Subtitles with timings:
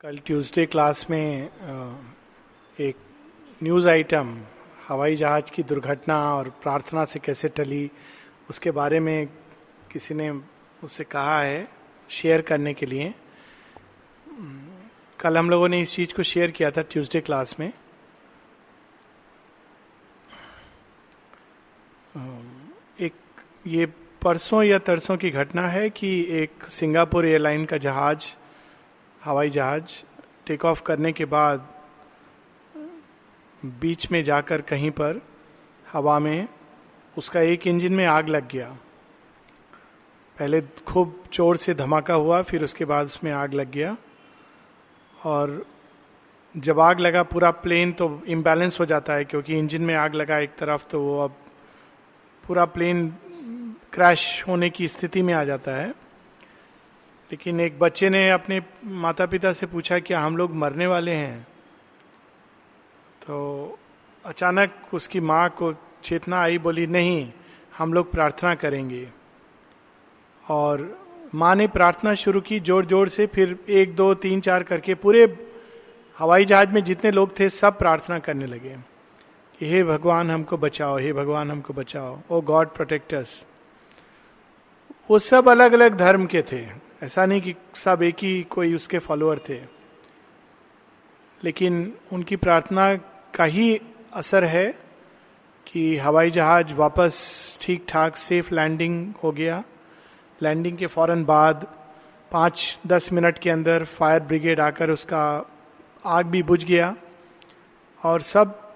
[0.00, 1.48] कल Tuesday class में
[2.78, 2.96] एक
[3.62, 4.28] न्यूज़ आइटम,
[4.88, 7.90] हवाई जहाज़ की दुर्घटना और प्रार्थना से कैसे टली,
[8.50, 9.26] उसके बारे में
[9.92, 11.68] किसी ने मुझसे कहा है,
[12.10, 13.12] शेयर करने के लिए।
[15.18, 17.72] कल हम लोगों ने इस चीज़ को शेयर किया था ट्यूसडे क्लास में।
[23.00, 23.14] एक
[23.66, 23.86] ये
[24.22, 28.34] परसों या तरसों की घटना है कि एक सिंगापुर एयरलाइन का जहाज़
[29.22, 30.02] हवाई जहाज़
[30.46, 31.68] टेक ऑफ़ करने के बाद
[33.62, 35.20] बीच में जाकर कहीं पर
[35.86, 36.48] हवा में
[37.16, 38.68] उसका एक इंजन में आग लग गया।
[40.36, 43.96] पहले खूब ज़ोर से धमाका हुआ, फिर उसके बाद उसमें आग लग गया।
[45.24, 45.64] और
[46.54, 50.38] जब आग लगा पूरा प्लेन तो इम्बैलेंस हो जाता है, क्योंकि इंजन में आग लगा
[50.38, 51.34] एक तरफ़ तो वो अब
[52.44, 53.08] पूरा प्लेन
[53.92, 55.92] क्रैश होने की स्थिति में आ जाता है।
[57.30, 61.42] लेकिन एक बच्चे ने अपने माता पिता से पूछा क्या हम लोग मरने वाले हैं।
[63.22, 63.78] तो
[64.24, 65.72] अचानक उसकी माँ को
[66.04, 67.32] चेतना आई, बोली, नहीं,
[67.78, 69.08] हम लोग प्रार्थना करेंगे।
[70.44, 74.94] और माँ ने प्रार्थना शुरू की ज़ोर ज़ोर से, फिर एक, दो, तीन, चार करके
[74.94, 75.24] पूरे
[76.18, 78.76] हवाई जहाज़ में जितने लोग थे, सब प्रार्थना करने लगे
[79.60, 83.44] कि, हे भगवान, हमको बचाओ, हे भगवान, हमको बचाओ। ओ गॉड प्रोटेक्टर्स
[85.10, 88.98] वो सब अलग अलग धर्म के थे। ऐसा नहीं कि सब एक ही कोई उसके
[88.98, 89.60] फॉलोअर थे।
[91.44, 92.94] लेकिन उनकी प्रार्थना
[93.34, 93.80] का ही
[94.12, 94.78] असर है
[95.66, 99.64] कि हवाई जहाज़ वापस ठीक ठाक सेफ़ लैंडिंग हो गया।
[100.42, 101.74] लैंडिंग के फ़ौरन बाद
[102.32, 105.50] पाँच दस मिनट के अंदर फायर ब्रिगेड आकर उसका
[106.04, 106.96] आग भी बुझ गया
[108.04, 108.74] और सब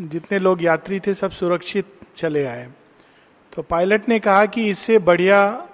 [0.00, 2.68] जितने लोग यात्री थे सब सुरक्षित चले आए।
[3.52, 5.66] तो पायलट ने कहा कि इससे बढ़िया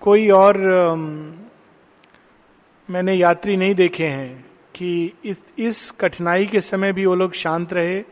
[0.00, 0.58] कोई और
[2.90, 4.44] मैंने यात्री नहीं देखे हैं
[4.74, 8.02] कि इस इस कठिनाई के समय भी वो लोग शांत रहे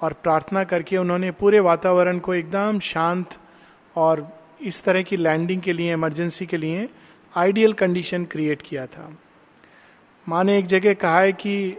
[0.00, 3.36] और प्रार्थना करके उन्होंने पूरे वातावरण को एकदम शांत
[3.96, 6.88] और इस तरह की लैंडिंग के लिए, इमरजेंसी के लिए
[7.36, 9.18] आइडियल कंडीशन क्रिएट किया था।
[10.28, 11.76] माँ ने एक जगह कहा है कि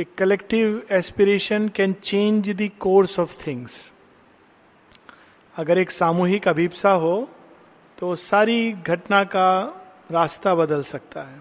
[0.00, 3.92] एक collective aspiration can change the course of things.
[5.56, 7.30] अगर एक सामूहिक अभिप्सा हो
[7.98, 9.64] तो सारी घटना का
[10.10, 11.40] रास्ता बदल सकता है।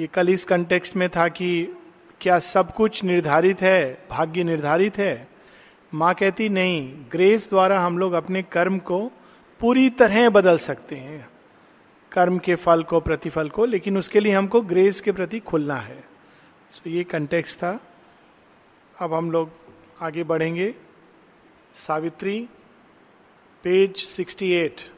[0.00, 1.68] ये कल इस कंटेक्स्ट में था कि
[2.20, 5.28] क्या सब कुछ निर्धारित है, भाग्य निर्धारित है?
[5.94, 9.10] माँ कहती, नहीं ग्रेस द्वारा हम लोग अपने कर्म को
[9.60, 11.28] पूरी तरह बदल सकते हैं।
[12.12, 16.04] कर्म के फल को, प्रतिफल को, लेकिन उसके लिए हमको ग्रेस के प्रति खुलना है।
[16.70, 17.80] सो ये कंटेक्स्ट था।
[18.98, 19.50] अब हम लोग
[20.00, 20.74] आगे बढ़ेंगे।
[21.74, 22.48] सावित्री
[23.62, 24.93] पेज 68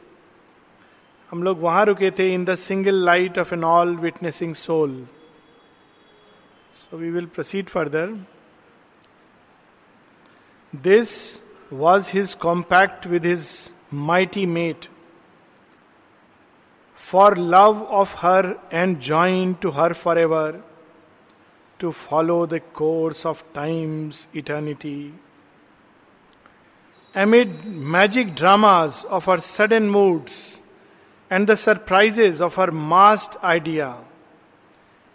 [1.29, 4.93] हम लोग वहाँ रुके थे in the single light of an all witnessing soul
[6.75, 8.13] so we will proceed further
[10.73, 11.11] this
[11.73, 13.49] was his compact with his
[13.93, 14.87] mighty mate
[17.07, 20.63] for love of her and join to her for ever
[21.79, 25.11] to follow the course of time's eternity
[27.15, 30.56] amid magic dramas of our sudden moods
[31.31, 33.95] and the surprises of her massed idea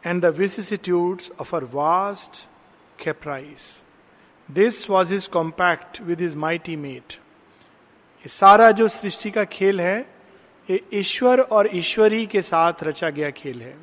[0.05, 2.45] and the vicissitudes of her vast
[2.99, 3.81] caprice.
[4.49, 7.19] This was his compact with his mighty mate.
[8.25, 9.99] ये सारा जो सृष्टि का खेल है
[10.69, 13.75] ये ईश्वर और ईश्वरी के साथ रचा गया खेल है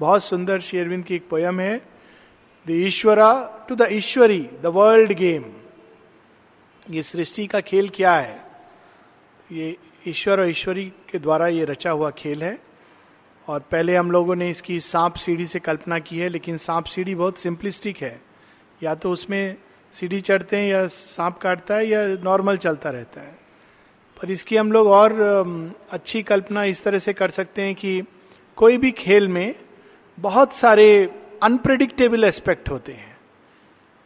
[0.00, 1.76] बहुत सुंदर शेरविंद की एक पोयम है
[2.66, 3.30] the Ishvara
[3.68, 5.44] to the Ishvari the world game
[6.90, 8.47] ये सृष्टि का खेल क्या है
[9.52, 9.76] ये
[10.06, 12.58] ईश्वर और ईश्वरी के द्वारा ये रचा हुआ खेल है।
[13.48, 17.14] और पहले हम लोगों ने इसकी सांप सीढ़ी से कल्पना की है, लेकिन सांप सीढ़ी
[17.14, 18.22] बहुत सिंपलिस्टिक है।
[18.82, 19.56] या तो उसमें
[19.92, 23.38] सीढ़ी चढ़ते हैं या सांप काटता है या नॉर्मल चलता रहता है।
[24.22, 25.12] पर इसकी हम लोग और
[25.90, 28.02] अच्छी कल्पना इस तरह से कर सकते हैं कि
[28.56, 29.54] कोई भी खेल में
[30.18, 31.10] बहुत सारे
[31.42, 33.16] अनप्रिडिक्टेबल एस्पेक्ट होते हैं।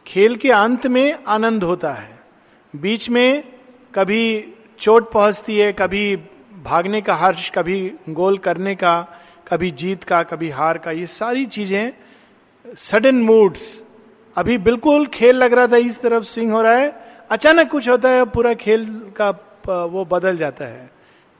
[0.07, 2.19] खेल के अंत में आनंद होता है।
[2.75, 3.53] बीच में
[3.95, 4.52] कभी
[4.83, 6.15] चोट पहुँचती है, कभी
[6.63, 8.95] भागने का हर्ष, कभी गोल करने का,
[9.47, 11.93] कभी जीत का, कभी हार का, ये सारी चीज़ें
[12.79, 13.63] सडन मूड्स
[14.37, 16.93] अभी बिल्कुल खेल लग रहा था, इस तरफ़ स्विंग हो रहा है,
[17.31, 18.85] अचानक कुछ होता है, पूरा खेल
[19.17, 19.29] का
[19.67, 20.85] वो बदल जाता है।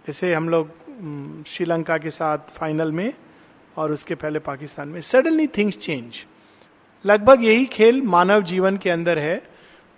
[0.06, 3.14] जैसे हम लोग श्रीलंका के साथ फाइनल में
[3.78, 6.26] और उसके पहले पाकिस्तान में सडनली थिंग्स चेंज
[7.06, 9.42] लगभग यही खेल मानव जीवन के अंदर है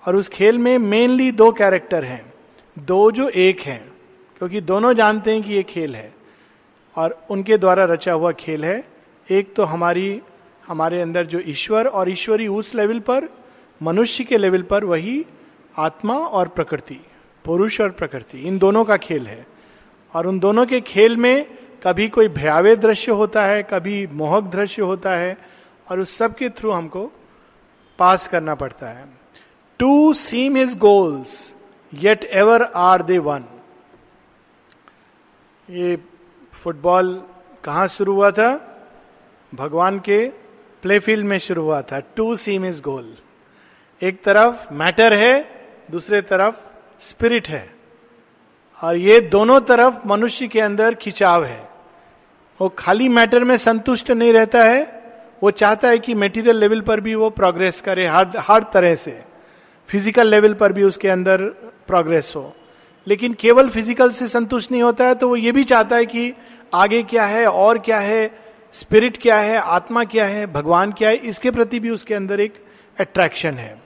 [0.03, 2.35] और उस खेल में मेनली दो कैरेक्टर हैं।
[2.80, 3.94] दो जो एक हैं,
[4.38, 6.13] क्योंकि दोनों जानते हैं कि ये खेल है,
[6.95, 8.83] और उनके द्वारा रचा हुआ खेल है।
[9.31, 10.22] एक तो हमारी,
[10.68, 13.30] हमारे अंदर जो ईश्वर और ईश्वरी उस लेवल पर,
[13.83, 15.25] मनुष्य के लेवल पर वही
[15.77, 17.00] आत्मा और प्रकृति,
[17.45, 19.48] पुरुष और प्रकृति, इन दोनों का खेल है।
[20.13, 21.45] और उन दोनों के खेल में
[21.83, 25.38] कभी कोई भयावे दृश्य होता है, कभी मोहक दृश्य होता है,
[25.92, 27.12] और उस सब के थ्रू हमको
[28.00, 29.06] पास करना पड़ता है।
[29.80, 31.55] To seem his goals
[31.95, 33.44] yet ever are they one
[35.69, 35.97] ये
[36.53, 37.24] फुटबॉल
[37.63, 38.50] कहाँ शुरू हुआ था?
[39.56, 40.30] भगवान के
[40.81, 43.15] प्लेफील्ड में शुरू हुआ था। टू सीम इज़ गोल
[44.01, 45.33] एक तरफ़ मैटर है,
[45.92, 46.56] दूसरे तरफ़
[47.00, 47.75] स्पिरिट है।
[48.83, 51.69] और ये दोनों तरफ़ मनुष्य के अंदर खिंचाव है।
[52.62, 54.83] वो खाली मैटर में संतुष्ट नहीं रहता है,
[55.44, 59.35] वो चाहता है कि मेटीरियल लेवल पर भी वो प्रोग्रेस करे हर हर तरह से।
[59.90, 61.44] फ़िज़िकल लेवल पर भी उसके अंदर
[61.88, 62.54] प्रोग्रेस हो।
[63.08, 66.34] लेकिन केवल फ़िज़िकल से संतुष्ट नहीं होता है तो वो ये भी चाहता है कि
[66.74, 68.32] आगे क्या है, और क्या है
[68.74, 72.54] स्पिरिट क्या है, आत्मा क्या है, भगवान क्या है, इसके प्रति भी उसके अंदर एक
[72.98, 73.78] अट्रैक्शन है।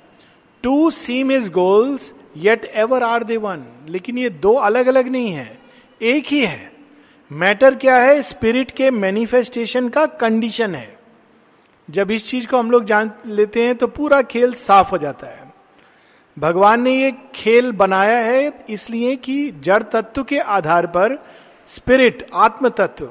[0.63, 5.31] To seem is goals yet ever are they one लेकिन ये दो अलग अलग नहीं
[5.31, 5.57] है,
[6.01, 6.71] एक ही है।
[7.31, 10.97] मैटर क्या है स्पिरिट के मैनिफेस्टेशन का कंडीशन है।
[11.89, 15.27] जब इस चीज़ को हम लोग जान लेते हैं तो पूरा खेल साफ़ हो जाता
[15.27, 15.38] है।
[16.39, 21.17] भगवान ने ये खेल बनाया है, इसलिए कि जड़ तत्व के आधार पर
[21.69, 23.09] स्पिरिट आत्म तत्व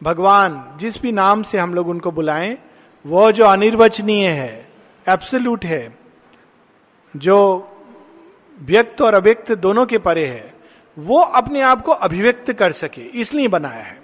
[0.00, 2.56] भगवान जिस भी नाम से हम लोग उनको बुलाएँ
[3.04, 4.68] वह जो अनिर्वचनीय है
[5.06, 5.96] एब्सोल्यूट है,
[7.14, 7.36] जो
[8.58, 10.54] व्यक्त और अव्यक्त दोनों के परे है,
[10.96, 13.98] वो अपने आप को अभिव्यक्त कर सके, इसलिए बनाया है।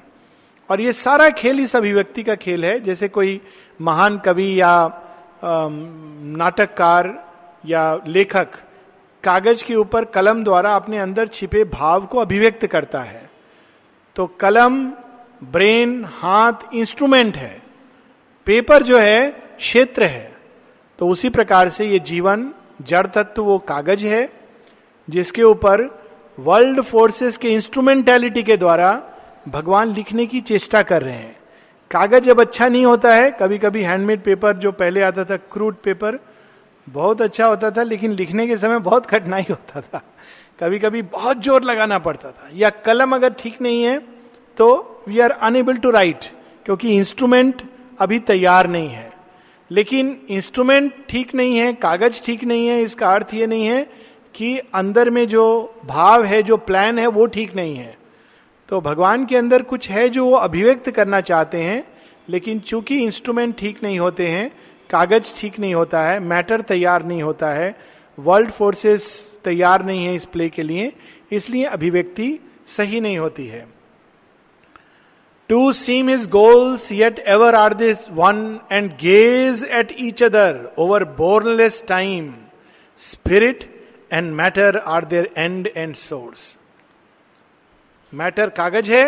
[0.70, 3.40] और ये सारा खेल इस अभिव्यक्ति का खेल है, जैसे कोई
[3.80, 4.74] महान कवि या
[5.42, 7.12] नाटककार
[7.66, 8.48] या लेखक
[9.24, 13.30] कागज़ के ऊपर कलम द्वारा अपने अंदर छिपे भाव को अभिव्यक्त करता है।
[14.16, 14.86] तो कलम,
[15.44, 17.62] ब्रेन, हाथ, इंस्ट्रूमेंट है।
[18.46, 20.36] पेपर जो है, क्षेत्र है।
[20.98, 22.50] तो उसी प्रकार से ये जीवन,
[22.82, 24.32] जड़ तत्व वो कागज़ है,
[25.10, 26.04] जिसके ऊपर
[26.38, 29.02] वर्ल्ड फोर्सेस के इंस्ट्रूमेंटेलिटी के द्वारा
[29.48, 31.36] भगवान लिखने की चेष्टा कर रहे हैं।
[31.90, 35.74] कागज़ जब अच्छा नहीं होता है कभी कभी हैंडमेड पेपर जो पहले आता था, क्रूड
[35.74, 36.18] पेपर
[36.86, 40.02] बहुत अच्छा होता था, लेकिन लिखने के समय बहुत कठिनाई होता था।
[40.60, 43.98] कभी कभी बहुत ज़ोर लगाना पड़ता था। या कलम अगर ठीक नहीं है
[44.56, 44.66] तो
[45.08, 46.24] we are unable to write
[46.66, 47.62] क्योंकि इंस्ट्रूमेंट
[47.98, 49.12] अभी तैयार नहीं है।
[49.70, 53.82] लेकिन इंस्ट्रूमेंट ठीक नहीं है, कागज़ ठीक नहीं है, इसका अर्थ ये नहीं है
[54.34, 57.96] कि अंदर में जो भाव है, जो प्लान है, वो ठीक नहीं है।
[58.68, 61.82] तो भगवान के अंदर कुछ है जो वो अभिव्यक्त करना चाहते हैं,
[62.28, 64.50] लेकिन चूँकि इंस्ट्रूमेंट ठीक नहीं होते हैं
[64.94, 67.74] कागज़ ठीक नहीं होता है, मैटर तैयार नहीं होता है,
[68.18, 69.06] वर्ल्ड फोर्सेस
[69.44, 70.92] तैयार नहीं है इस प्ले के लिए,
[71.32, 72.38] इसलिए अभिव्यक्ति
[72.68, 73.66] सही नहीं होती है।
[75.50, 78.38] To seem his goals yet ever are this one
[78.72, 82.32] and gaze at each other over bornless time
[83.00, 83.64] spirit
[84.12, 86.56] and matter are their end and source
[88.12, 89.04] matter कागज़ है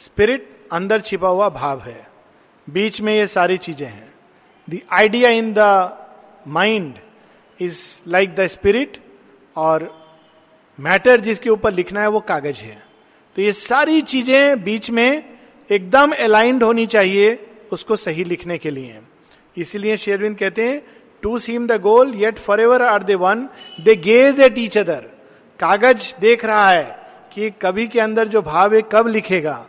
[0.00, 2.06] स्पिरिट अंदर छिपा हुआ भाव है।
[2.68, 4.05] बीच में ये सारी चीज़ें हैं।
[4.68, 5.58] The idea in the
[6.48, 6.94] mind
[7.60, 8.96] is like the spirit
[9.56, 9.88] और
[10.78, 12.76] मैटर जिसके ऊपर लिखना है वो कागज़ है।
[13.36, 15.22] तो ये सारी चीज़ें बीच में
[15.70, 17.38] एकदम अलाइंड होनी चाहिए
[17.72, 18.98] उसको सही लिखने के लिए।
[19.56, 20.82] इसीलिए शेरविंद कहते हैं
[21.22, 23.48] to seem the goal yet forever are they one
[23.80, 25.06] they gaze at each other
[25.60, 26.84] कागज़ देख रहा है
[27.34, 29.66] कि कवि के अंदर जो भाव है, कब लिखेगा?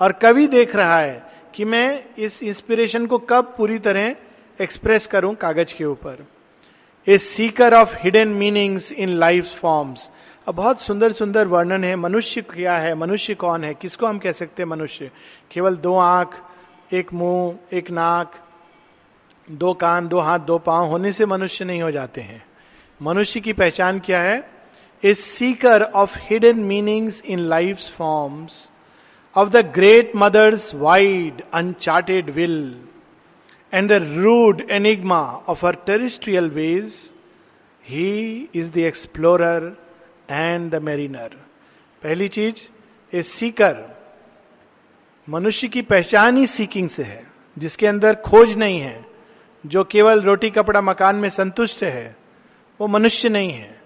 [0.00, 1.22] और कवि देख रहा है
[1.54, 4.14] कि मैं इस इंस्पिरेशन को कब पूरी तरह
[4.60, 6.26] एक्सप्रेस करूँ कागज़ के ऊपर
[7.06, 10.10] a seeker of hidden meanings in life forms
[10.46, 14.32] अब बहुत सुंदर सुंदर वर्णन है मनुष्य क्या है मनुष्य कौन है किसको हम कह
[14.32, 15.10] सकते हैं मनुष्य
[15.50, 16.34] केवल दो आँख
[16.92, 18.34] एक मुँह एक नाक
[19.48, 22.42] दो कान दो हाथ दो पाँव होने से मनुष्य नहीं हो जाते हैं
[23.00, 24.38] मनुष्य की पहचान क्या है
[25.02, 28.68] a seeker of hidden meanings in life forms
[29.36, 32.58] of the great mother's wide uncharted will
[33.72, 37.12] and the rude enigma of her terrestrial ways,
[37.90, 39.72] he is the explorer
[40.30, 41.34] and the mariner.
[42.02, 42.54] पहली चीज़
[43.16, 43.98] ए सीकर
[45.28, 47.26] मनुष्य की पहचान ही सीकिंग से है
[47.58, 49.06] जिसके अंदर खोज नहीं है
[49.66, 52.16] जो केवल रोटी कपड़ा मकान में संतुष्ट है
[52.80, 53.80] वो मनुष्य नहीं है।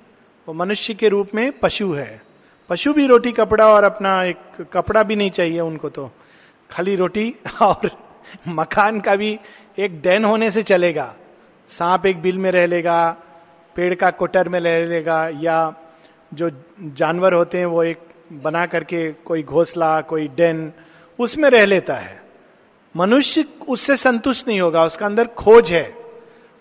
[0.49, 2.23] वो मनुष्य के रूप में पशु है।
[2.69, 4.37] पशु भी रोटी कपड़ा और अपना एक
[4.73, 6.11] कपड़ा भी नहीं चाहिए उनको तो।
[6.71, 7.91] खाली रोटी और
[8.49, 9.39] मकान का भी
[9.79, 11.15] एक डैन होने से चलेगा।
[11.69, 13.17] सांप एक बिल में रह लेगा,
[13.77, 15.75] पेड़ का कोटर में रह लेगा, या
[16.33, 16.51] जो
[16.81, 17.99] जानवर होते हैं वो एक
[18.33, 20.73] बना करके कोई घोसला, कोई डेन,
[21.19, 22.21] उसमें रह लेता है।
[22.95, 25.95] मनुष्य उससे संतुष्ट नहीं होगा, उसका अंदर खोज है।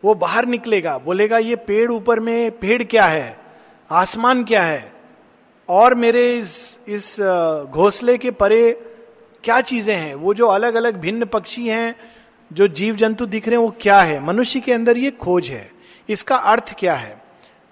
[0.04, 3.38] वो बाहर निकलेगा, बोलेगा, ये पेड़ ऊपर में, पेड़ क्या है?
[3.90, 4.92] आसमान क्या है?
[5.70, 7.16] और मेरे इस इस
[7.72, 8.72] घोंसले के परे
[9.44, 10.16] क्या चीज़ें हैं?
[10.16, 11.96] वो जो अलग अलग भिन्न पक्षी हैं
[12.52, 14.20] जो जीव जंतु दिख रहे हैं, वो क्या है?
[14.20, 15.72] मनुष्य के अंदर ये खोज है।
[16.10, 17.22] इसका अर्थ क्या है?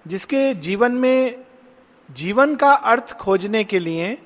[0.08, 1.36] जिसके जीवन में,
[2.12, 4.18] जीवन का अर्थ खोजने के लिए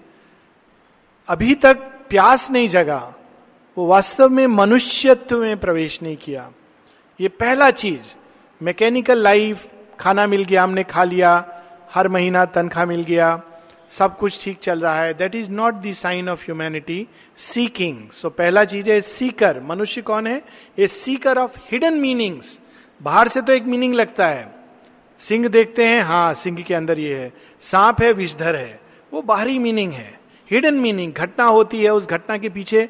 [1.28, 1.78] अभी तक
[2.10, 3.14] प्यास नहीं जगा,
[3.78, 6.52] वो वास्तव में मनुष्यत्व में प्रवेश नहीं किया।
[7.22, 8.02] ये पहला चीज़,
[8.64, 9.68] मैकेनिकल लाइफ,
[10.00, 11.62] खाना मिल गया, हमने खा लिया,
[11.94, 13.42] हर महीना तनख्वाह मिल गया।
[13.90, 15.14] सब कुछ ठीक चल रहा है.
[15.14, 20.28] That is not the sign of humanity seeking so पहला चीज़ है सीकर मनुष्य कौन
[20.28, 20.42] है?
[20.80, 22.60] A seeker of hidden meanings
[23.02, 24.56] बाहर से तो एक मीनिंग लगता है.
[25.20, 27.32] सिंह देखते हैं हाँ सिंह के अंदर ये है.
[27.62, 28.80] सांप है, विषधर है.
[29.14, 30.20] वो बाहरी मीनिंग है.
[30.52, 32.90] हिडन मीनिंग घटना होती है, उस घटना के पीछे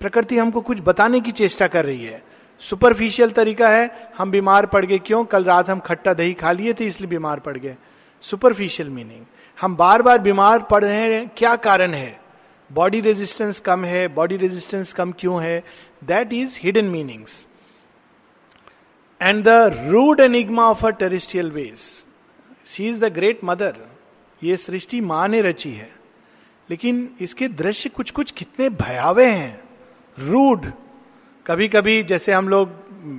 [0.00, 2.22] प्रकृति हमको कुछ बताने की चेष्टा कर रही है.
[2.60, 4.98] सुपरफिशियल तरीका है, हम बीमार पड़ गए.
[4.98, 5.24] क्यों?
[5.24, 7.76] कल रात हम खट्टा दही खा लिए थे, इसलिए बीमार पड़ गए.
[8.22, 9.24] सुपरफिशियल मीनिंग
[9.58, 12.20] हम बार बार बीमार पड़ रहे हैं, क्या कारण है?
[12.70, 15.62] बॉडी रेजिस्टेंस कम है बॉडी रेजिस्टेंस कम क्यों है?
[16.04, 17.46] That is hidden meanings
[19.20, 19.48] and the
[19.88, 21.78] rude enigma of a terrestrial ways
[22.66, 23.76] she is the great mother
[24.42, 25.90] ये सृष्टि माँ ने रची है।
[26.70, 29.60] लेकिन इसके दृश्य कुछ कुछ कितने भयावे हैं।
[30.18, 30.66] रूड
[31.46, 32.68] कभी कभी जैसे हम लोग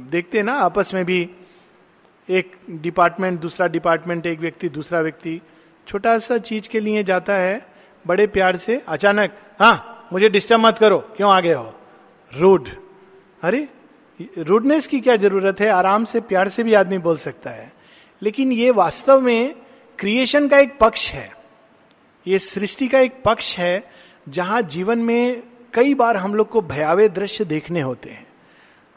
[0.10, 1.30] देखते हैं ना, आपस में भी
[2.30, 5.42] एक डिपार्टमेंट, दूसरा डिपार्टमेंट, एक व्यक्ति, दूसरा व्यक्ति
[5.88, 7.68] छोटा सा चीज़ के लिए जाता है,
[8.08, 11.74] बड़े प्यार से, अचानक हाँ मुझे डिस्टर्ब मत करो, क्यों आगे हो?
[12.38, 12.70] रूड
[13.44, 13.68] अरे
[14.38, 15.70] रूडनेस की क्या ज़रूरत है?
[15.70, 17.74] आराम से, प्यार से भी आदमी बोल सकता है।
[18.22, 19.56] लेकिन ये वास्तव में
[20.00, 21.32] क्रिएशन का एक पक्ष है।
[22.28, 23.84] ये सृष्टि का एक पक्ष है,
[24.30, 28.28] जहाँ जीवन में कई बार हम लोग को भयावे दृश्य देखने होते हैं।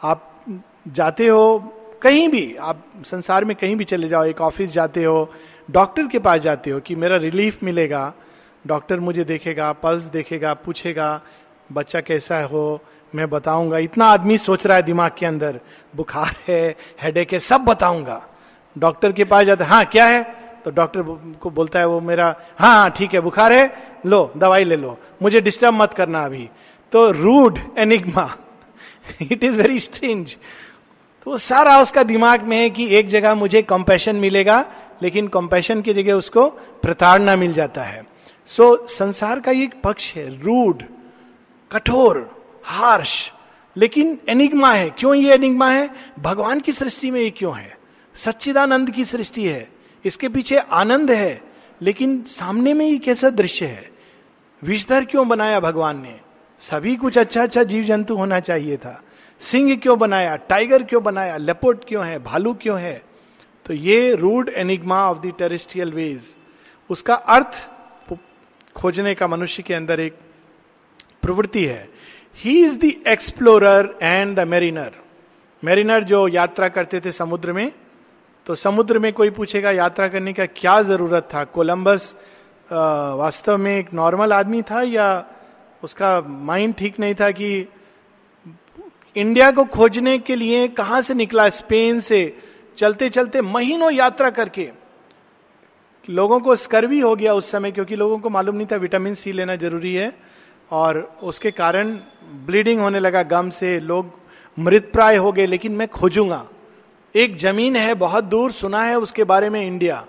[0.03, 0.45] आप
[0.89, 5.33] जाते हो कहीं भी, आप संसार में कहीं भी चले जाओ, एक ऑफ़िस जाते हो
[5.71, 8.13] डॉक्टर के पास जाते हो कि मेरा रिलीफ मिलेगा
[8.65, 11.21] डॉक्टर मुझे देखेगा पल्स देखेगा, पूछेगा,
[11.71, 12.81] बच्चा कैसा हो,
[13.15, 15.61] मैं बताऊँगा। इतना आदमी सोच रहा है दिमाग के अंदर,
[15.97, 18.23] बुखार है हेडेक है, सब बताऊँगा।
[18.77, 20.23] डॉक्टर के पास जाते हाँ क्या है?
[20.65, 21.03] तो डॉक्टर
[21.41, 22.27] को बोलता है वो मेरा
[22.59, 26.49] हाँ हाँ ठीक है, बुखार है, लो, दवाई ले लो, मुझे डिस्टर्ब मत करना अभी।
[26.93, 28.31] तो rude enigma
[29.23, 30.37] it is very strange
[31.27, 34.65] तो सारा उसका दिमाग में है कि एक जगह मुझे कंपेशन मिलेगा
[35.03, 36.47] लेकिन कंपेशन की जगह उसको
[36.83, 38.07] प्रताड़ना मिल जाता है।
[38.47, 40.83] सो so, संसार का एक पक्ष है रूड
[41.73, 43.33] कठोर हार्श
[43.77, 45.91] लेकिन एनिग्मा है। क्यों ये एनिग्मा है?
[46.19, 47.77] भगवान की सृष्टि में ये क्यों है?
[48.15, 49.69] सच्चिदानंद की सृष्टि है।
[50.05, 51.43] इसके पीछे आनंद है
[51.83, 53.91] लेकिन सामने में ये कैसा दृश्य है?
[54.63, 56.21] विषधर क्यों बनाया भगवान ने?
[56.59, 59.03] सभी कुछ अच्छा अच्छा जीव जंतु होना चाहिए था।
[59.43, 63.03] सिंह क्यों बनाया, टाइगर क्यों बनाया लेपोर्ट क्यों है, भालू क्यों है?
[63.67, 66.37] तो ये rude enigma of the ways.
[66.91, 67.69] उसका अर्थ
[68.77, 70.19] खोजने का मनुष्य के अंदर एक
[71.23, 71.89] प्रवृत्ति है।
[72.39, 74.93] He is the explorer and the mariner
[75.63, 77.71] mariner जो यात्रा करते थे समुद्र में
[78.47, 81.45] तो समुद्र में कोई पूछेगा, यात्रा करने का क्या ज़रूरत था?
[81.45, 82.15] कोलंबस
[82.71, 85.25] वास्तव में एक नॉर्मल आदमी था या
[85.83, 87.69] उसका माइंड ठीक नहीं था कि
[89.17, 92.37] इंडिया को खोजने के लिए कहाँ से निकला स्पेन से
[92.79, 94.71] चलते चलते महीनों यात्रा करके?
[96.11, 99.33] लोगों को स्कर्वी हो गया उस समय क्योंकि लोगों को मालूम नहीं था विटामिन सी
[99.33, 100.13] लेना ज़रूरी है
[100.71, 101.93] और उसके कारण
[102.47, 104.11] ब्लीडिंग होने लगा गम से, लोग
[104.59, 106.47] मृत प्राय हो गए, लेकिन मैं खोजूँगा।
[107.15, 110.05] एक ज़मीन है, बहुत दूर सुना है उसके बारे में इंडिया।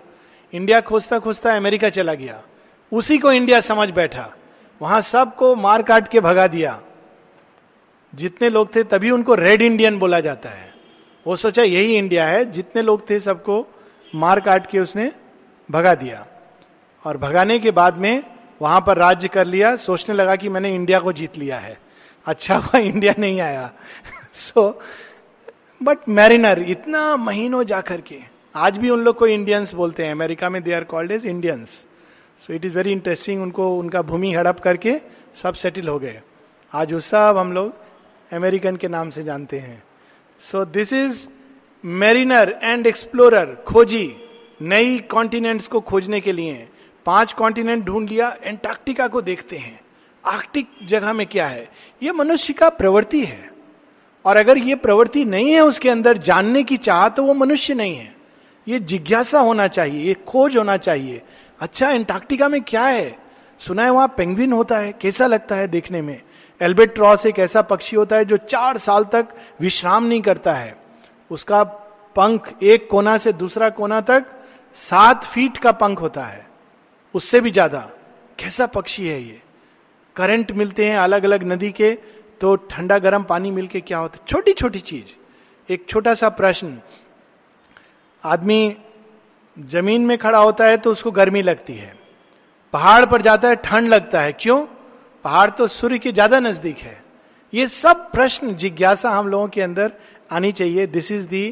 [0.53, 2.41] इंडिया खोजता खोजता अमेरिका चला गया।
[2.91, 4.29] उसी को इंडिया समझ बैठा।
[4.81, 6.81] वहाँ सबको मार काट के भगा दिया।
[8.17, 10.73] जितने लोग थे तभी उनको रेड इंडियन बोला जाता है।
[11.25, 13.65] वो सोचा यही इंडिया है, जितने लोग थे सबको
[14.13, 15.11] मार काट के उसने
[15.69, 16.25] भगा दिया।
[17.05, 18.23] और भगाने के बाद में
[18.61, 21.77] वहाँ पर राज्य कर लिया, सोचने लगा कि मैंने इंडिया को जीत लिया है।
[22.25, 23.69] अच्छा हुआ इंडिया नहीं आया।
[24.33, 24.69] सो
[25.81, 28.17] बट मैरिनर इतना महीनों जाकर के,
[28.55, 31.69] आज भी उन लोग को इंडियंस बोलते हैं। अमेरिका में they are called as Indians
[32.41, 34.95] so it is very interesting उनको, उनका भूमि हड़प करके
[35.43, 36.21] सब सेटिल हो गए।
[36.73, 37.73] आज वो सब हम लोग
[38.33, 39.83] अमेरिकन के नाम से जानते हैं।
[40.39, 41.27] So this is
[41.85, 44.15] mariner and explorer खोजी,
[44.61, 46.67] नई कॉन्टिनेंट्स को खोजने के लिए।
[47.05, 49.79] पाँच कॉन्टिनेंट ढूंढ लिया एंटार्क्टिका को देखते हैं।
[50.25, 51.69] आर्कटिक जगह में क्या है?
[52.03, 53.51] यह मनुष्य का प्रवृत्ति है।
[54.25, 57.95] और अगर ये प्रवृत्ति नहीं है उसके अंदर जानने की चाह तो वो मनुष्य नहीं
[57.95, 58.15] है।
[58.67, 61.21] ये जिज्ञासा होना चाहिए, ये खोज होना चाहिए।
[61.59, 63.19] अच्छा एंटार्क्टिका में क्या है?
[63.59, 66.21] सुना है वहाँ पेंगविन होता है, कैसा लगता है देखने में?
[66.61, 69.27] एल्बेट्रॉस एक ऐसा पक्षी होता है जो चार साल तक
[69.61, 70.75] विश्राम नहीं करता है।
[71.31, 71.63] उसका
[72.15, 74.25] पंख एक कोना से दूसरा कोना तक
[74.77, 76.45] सात फीट का पंख होता है।
[77.15, 77.79] उससे भी ज़्यादा।
[78.39, 79.41] कैसा पक्षी है ये?
[80.15, 81.91] करंट मिलते हैं अलग अलग नदी के
[82.41, 84.25] तो ठंडा गर्म पानी मिलके क्या होता है?
[84.27, 86.77] छोटी छोटी चीज़। एक छोटा सा प्रश्न।
[88.23, 88.75] आदमी
[89.57, 91.93] ज़मीन में खड़ा होता है तो उसको गर्मी लगती है।
[92.73, 94.65] पहाड़ पर जाता है, ठंड लगता है। क्यों?
[95.27, 96.95] पहाड़ तो सूर्य के ज़्यादा नज़दीक है।
[97.53, 99.91] ये सब प्रश्न, जिज्ञासा हम लोगों के अंदर
[100.31, 101.43] आनी चाहिए। This is the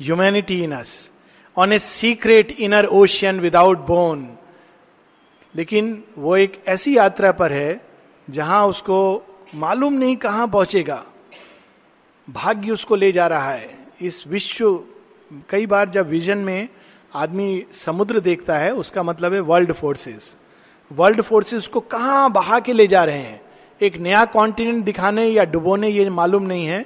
[0.00, 1.10] humanity in us
[1.56, 4.26] on a secret inner ocean without bourne
[5.54, 7.80] लेकिन वो एक ऐसी यात्रा पर है,
[8.28, 8.98] जहाँ उसको
[9.54, 11.04] मालूम नहीं कहाँ पहुंचेगा।
[12.28, 13.70] भाग्य उसको ले जा रहा है।
[14.00, 14.84] इस विश्व,
[15.50, 16.68] कई बार जब विजन में
[17.12, 20.34] आदमी समुद्र देखता है, उसका मतलब है वर्ल्ड फोर्सेस
[20.90, 23.40] वर्ल्ड फोर्सेस को कहाँ बहा के ले जा रहे हैं?
[23.80, 26.84] एक नया कॉन्टिनेंट दिखाने या डुबोने ये मालूम नहीं है।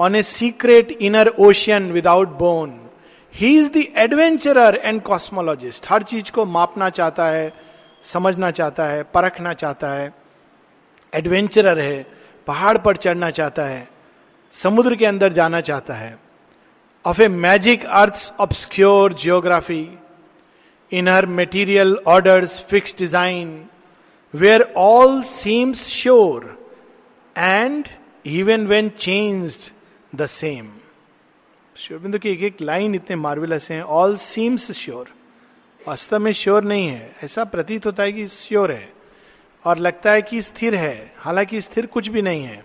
[0.00, 2.78] On a secret inner ocean without bourne
[3.34, 7.52] he is the adventurer and cosmologist हर चीज़ को मापना चाहता है,
[8.02, 10.12] समझना चाहता है, परखना चाहता है।
[11.14, 12.06] एडवेंचरर है,
[12.46, 13.88] पहाड़ पर चढ़ना चाहता है,
[14.52, 16.18] समुद्र के अंदर जाना चाहता है।
[17.06, 19.98] Of a magic earth obscure geography
[20.92, 23.48] in her material orders fix design
[24.34, 26.56] where all seems sure
[27.36, 27.88] and
[28.26, 29.56] even when change
[30.14, 30.70] the same
[31.76, 35.08] शिवबिंदु की एक एक लाइन इतने मार्वेलस हैं ऑल सीम्स श्योर
[35.80, 38.88] वास्तव में श्योर नहीं है ऐसा प्रतीत होता है कि श्योर है
[39.64, 42.64] और लगता है कि स्थिर है हालाँकि स्थिर कुछ भी नहीं है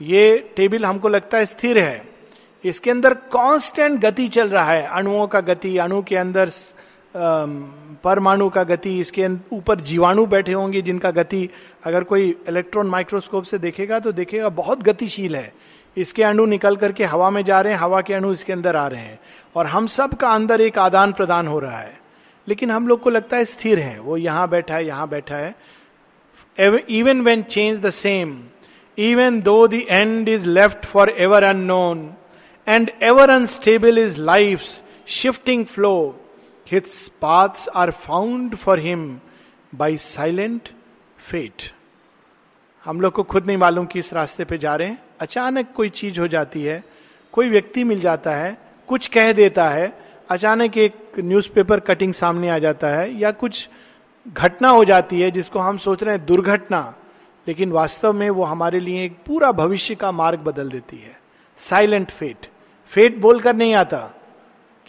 [0.00, 2.02] ये टेबल हमको लगता है स्थिर है
[2.64, 6.50] इसके अंदर कांस्टेंट गति चल रहा है अणुओं का गति अणु के अंदर
[7.14, 11.48] परमाणु का गति, इसके ऊपर जीवाणु बैठे होंगे जिनका गति,
[11.84, 15.52] अगर कोई इलेक्ट्रॉन माइक्रोस्कोप से देखेगा तो देखेगा बहुत गतिशील है।
[15.96, 18.86] इसके अणु निकल करके हवा में जा रहे हैं, हवा के अणु इसके अंदर आ
[18.86, 19.18] रहे हैं।
[19.56, 21.98] और हम सब का अंदर एक आदान प्रदान हो रहा है।
[22.46, 25.54] लेकिन हम लोग को लगता है स्थिर है। वो यहाँ बैठा है, यहाँ बैठा है।
[26.90, 28.38] Even when change the same
[28.98, 32.08] even though the end is left for ever unknown
[32.66, 34.62] and ever unstable is life
[35.08, 35.94] shifting flow
[36.70, 39.20] his paths are found for him
[39.74, 40.68] by silent
[41.18, 41.62] fate
[42.84, 45.88] हम लोग को खुद नहीं मालूम कि इस रास्ते पे जा रहे हैं। अचानक कोई
[45.88, 46.84] चीज़ हो जाती है,
[47.32, 49.92] कोई व्यक्ति मिल जाता है, कुछ कह देता है,
[50.30, 53.68] अचानक एक न्यूज़पेपर कटिंग सामने आ जाता है, या कुछ
[54.28, 56.94] घटना हो जाती है जिसको हम सोच रहे हैं दुर्घटना,
[57.48, 61.20] लेकिन वास्तव में वो हमारे लिए एक पूरा भविष्य का मार्ग बदल देती है।
[61.58, 62.46] साइलेंट फेट
[62.92, 64.10] फेट बोलकर नहीं आता।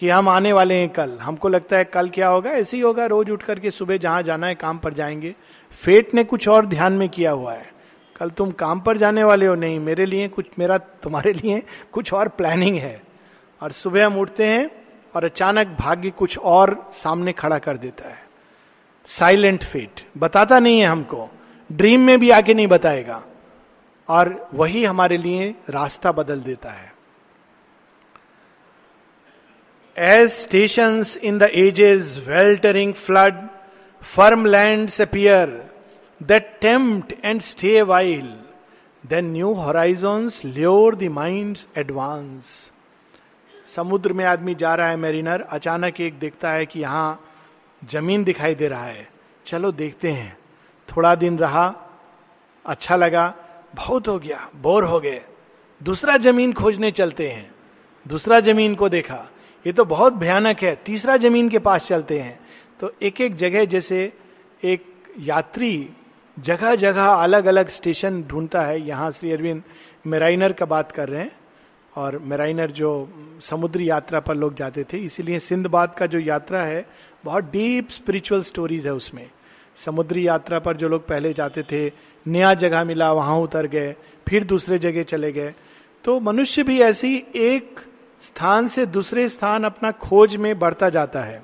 [0.02, 2.50] कि हम आने वाले हैं कल। हमको लगता है कल क्या होगा?
[2.50, 5.36] ऐसे ही होगा, रोज उठ करके सुबह जहाँ जाना है, काम पर जाएँगे।
[5.72, 7.74] फेट ने कुछ और ध्यान में किया हुआ है।
[8.18, 9.56] कल तुम काम पर जाने वाले हो?
[9.56, 13.02] नहीं, मेरे लिए कुछ, मेरा तुम्हारे लिए कुछ और प्लानिंग है।
[13.62, 14.72] और सुबह हम उठते हैं
[15.16, 18.24] और अचानक भाग्य कुछ और सामने खड़ा कर देता है।
[19.06, 21.30] साइलेंट फेट बताता नहीं है हमको।
[21.72, 23.24] ड्रीम में भी आके नहीं बताएगा।
[24.10, 27.01] और वही हमारे लिए रास्ता बदल देता है।
[29.98, 33.48] As station in the ages weltering flood
[34.02, 35.72] firm land appear
[36.62, 38.34] tempt and stay while
[39.06, 42.72] then new horizons lure the mind advance
[43.76, 47.28] समुद्र में आदमी जा रहा है मेरिनर अचानक एक देखता है कि यहाँ
[47.90, 49.10] ज़मीन दिखाई दे रहा है।
[49.46, 50.38] चलो देखते हैं।
[50.90, 51.76] थोड़ा दिन रहा
[52.66, 53.36] अच्छा लगा,
[53.76, 55.22] बहुत हो गया, बोर हो गए।
[55.84, 57.52] दूसरा ज़मीन खोजने चलते हैं।
[58.08, 59.31] दूसरा ज़मीन को देखा।
[59.66, 62.40] ये तो बहुत भयानक है, तीसरा ज़मीन के पास चलते हैं।
[62.80, 64.12] तो एक एक जगह जैसे
[64.64, 64.84] एक
[65.20, 65.90] यात्री
[66.38, 69.62] जगह जगह अलग अलग स्टेशन ढूंढता है। यहाँ श्री अरविंद
[70.08, 71.32] मेराइनर का बात कर रहे हैं
[71.94, 72.92] और मेराइनर जो
[73.42, 76.86] समुद्री यात्रा पर लोग जाते थे, इसीलिए सिंधबाद का जो यात्रा है,
[77.24, 79.30] बहुत डीप स्पिरिचुअल स्टोरीज है उसमें।
[79.78, 81.92] समुद्री यात्रा पर जो लोग पहले जाते थे,
[82.26, 83.96] नया जगह मिला, वहाँ उतर गए,
[84.28, 85.54] फिर दूसरे जगह चले गए।
[86.06, 87.80] तो मनुष्य भी ऐसी एक
[88.22, 91.44] स्थान से दूसरे स्थान अपना खोज में बढ़ता जाता है।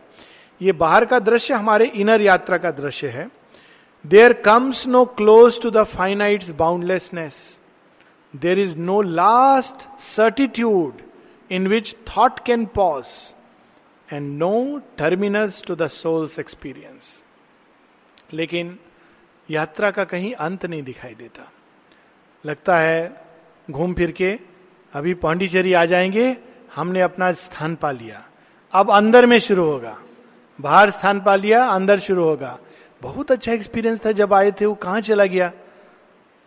[0.62, 3.30] ये बाहर का दृश्य हमारे इनर यात्रा का दृश्य है।
[4.06, 7.60] There comes no close to the finite's boundlessness
[8.34, 11.02] there is no last certitude
[11.52, 13.06] in which thought can pause
[14.14, 17.24] and no terminus to the soul's experience
[18.34, 18.78] लेकिन
[19.50, 21.52] यात्रा का कहीं अंत नहीं दिखाई देता।
[22.46, 23.26] लगता है
[23.72, 24.32] घूम फिर के
[24.94, 26.38] अभी पांडिचेरी आ जाएँगे
[26.76, 28.26] हमने अपना स्थान पा लिया।
[28.72, 29.98] अब अंदर में शुरू होगा।
[30.62, 32.60] बाहर स्थान पा लिया, अंदर शुरू होगा।
[33.02, 35.52] बहुत अच्छा एक्सपीरियंस था जब आए थे, वो कहाँ चला गया?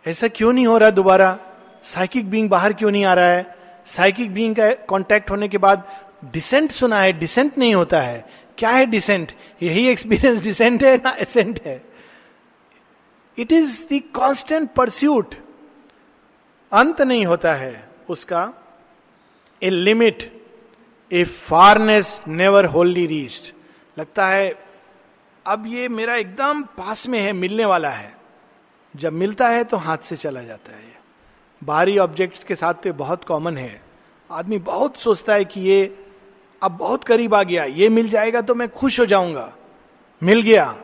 [0.07, 1.39] ऐसा क्यों नहीं हो रहा दोबारा?
[1.83, 3.55] साइकिक बींग बाहर क्यों नहीं आ रहा है?
[3.85, 5.83] साइकिक बींग का कांटेक्ट होने के बाद
[6.25, 9.31] डिसेंट सुना है डिसेंट नहीं होता है। क्या है डिसेंट
[9.61, 11.85] यही एक्सपीरियंस डिसेंट है ना एसेंट है?
[13.37, 15.35] It is the constant pursuit
[16.71, 18.53] अंत नहीं होता है उसका।
[19.61, 20.31] A limit
[21.11, 23.53] a farness never wholly reached
[23.97, 24.53] लगता है,
[25.45, 28.15] अब ये मेरा एकदम पास में है, मिलने वाला है।
[28.95, 30.89] जब मिलता है तो हाथ से चला जाता है
[31.61, 33.81] बाहरी ऑब्जेक्ट्स के साथ तो बहुत कॉमन है।
[34.29, 35.95] आदमी बहुत सोचता है कि ये
[36.61, 39.51] अब बहुत करीब आ गया, ये मिल जाएगा तो मैं खुश हो जाऊँगा।
[40.21, 40.75] मिल गया,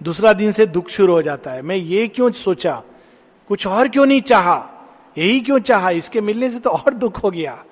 [0.00, 2.82] दूसरा दिन से दुख शुरू हो जाता है। मैं ये क्यों सोचा?
[3.50, 4.56] कुछ और क्यों नहीं चाहा?
[5.18, 5.90] यही क्यों चाहा?
[5.90, 7.64] इसके मिलने से तो और दुख हो गया।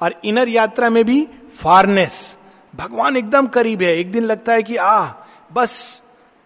[0.00, 1.28] और इनर यात्रा में भी
[1.58, 2.38] फारनेस।
[2.74, 5.06] भगवान एकदम करीब है। एक दिन लगता है कि आ
[5.52, 6.02] बस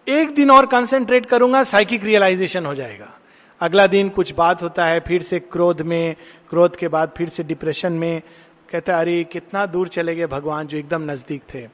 [0.07, 3.07] एक दिन और कंसेंट्रेट करूँगा साइकिक रियलाइजेशन हो जाएगा।
[3.61, 6.15] अगला दिन कुछ बात होता है, फिर से क्रोध में,
[6.49, 8.21] क्रोध के बाद फिर से डिप्रेशन में।
[8.71, 11.67] कहता अरे, कितना दूर चले गए भगवान जो एकदम नज़दीक थे।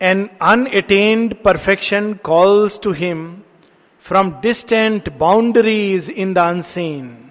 [0.00, 3.42] An unattained perfection calls to him
[4.00, 7.29] from distant boundaries in the unseen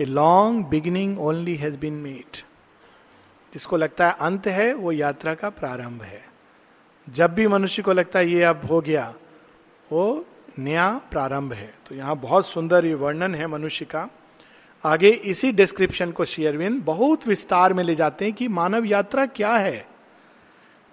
[0.00, 2.36] a long beginning only has been made
[3.54, 6.28] जिसको लगता है अंत है, वो यात्रा का प्रारंभ है।
[7.10, 9.14] जब भी मनुष्य को लगता है ये अब हो गया,
[9.92, 10.26] वो
[10.58, 14.08] नया प्रारंभ है। तो यहाँ बहुत सुंदर ये वर्णन है मनुष्य का।
[14.84, 19.56] आगे इसी डिस्क्रिप्शन को शेयरविन बहुत विस्तार में ले जाते हैं कि मानव यात्रा क्या
[19.56, 19.88] है।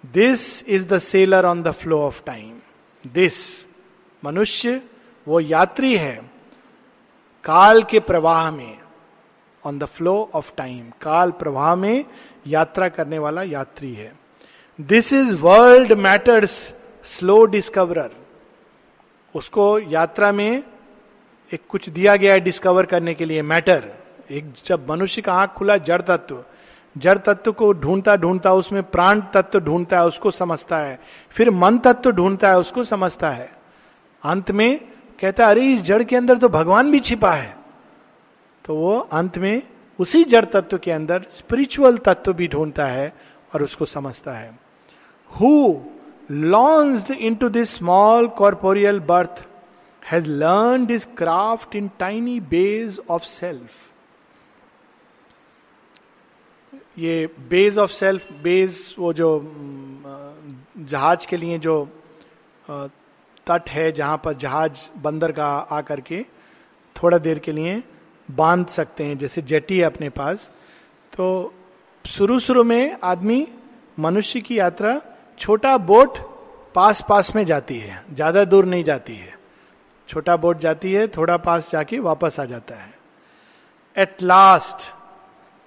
[0.06, 2.58] This is the sailor on the flow of time
[3.06, 3.66] this
[4.24, 4.82] मनुष्य,
[5.28, 6.30] वो यात्री है।
[7.44, 8.78] काल के प्रवाह में।
[9.66, 12.04] On the flow of time काल प्रवाह में
[12.46, 14.12] यात्रा करने वाला यात्री है।
[14.80, 16.74] This is world matter's
[17.04, 18.10] slow discoverer
[19.34, 20.62] उसको यात्रा में
[21.54, 23.94] एक कुछ दिया गया है डिस्कवर करने के लिए मैटर
[24.30, 26.44] एक जब मनुष्य का आँख खुला, जड़ तत्व।
[26.98, 31.00] जड़ तत्व को ढूंढता ढूंढता उसमें प्राण तत्व ढूंढता है, उसको समझता है।
[31.30, 33.52] फिर मन तत्व ढूंढता है, उसको समझता है।
[34.24, 34.80] अंत में
[35.20, 37.65] कहता है, अरे, इस जड़ के अंदर तो भगवान भी छिपा है।
[38.66, 39.62] तो वो अंत में
[39.98, 43.12] उसी जड़ तत्व के अंदर स्पिरिचुअल तत्व भी ढूंढता है
[43.54, 44.58] और उसको समझता है।
[45.30, 45.82] Who
[46.30, 49.46] launched into this small corporeal birth
[50.02, 53.70] has learn this craft in tiny bays of self
[56.98, 59.30] ये बेज ऑफ़ सेल्फ बेज वो जो
[60.78, 61.84] जहाज़ के लिए जो
[63.46, 66.22] तट है जहाँ पर जहाज़ बंदर का आकर के
[66.96, 67.82] थोड़ा देर के लिए
[68.28, 70.50] बाँध सकते हैं, जैसे जेटी है अपने पास।
[71.12, 71.52] तो
[72.04, 73.46] शुरू शुरू में आदमी
[73.98, 75.00] मनुष्य की यात्रा
[75.38, 76.18] छोटा बोट
[76.74, 79.34] पास पास में जाती है, ज़्यादा दूर नहीं जाती है।
[80.08, 82.94] छोटा बोट जाती है, थोड़ा पास जाके वापस आ जाता है।
[83.96, 84.92] At last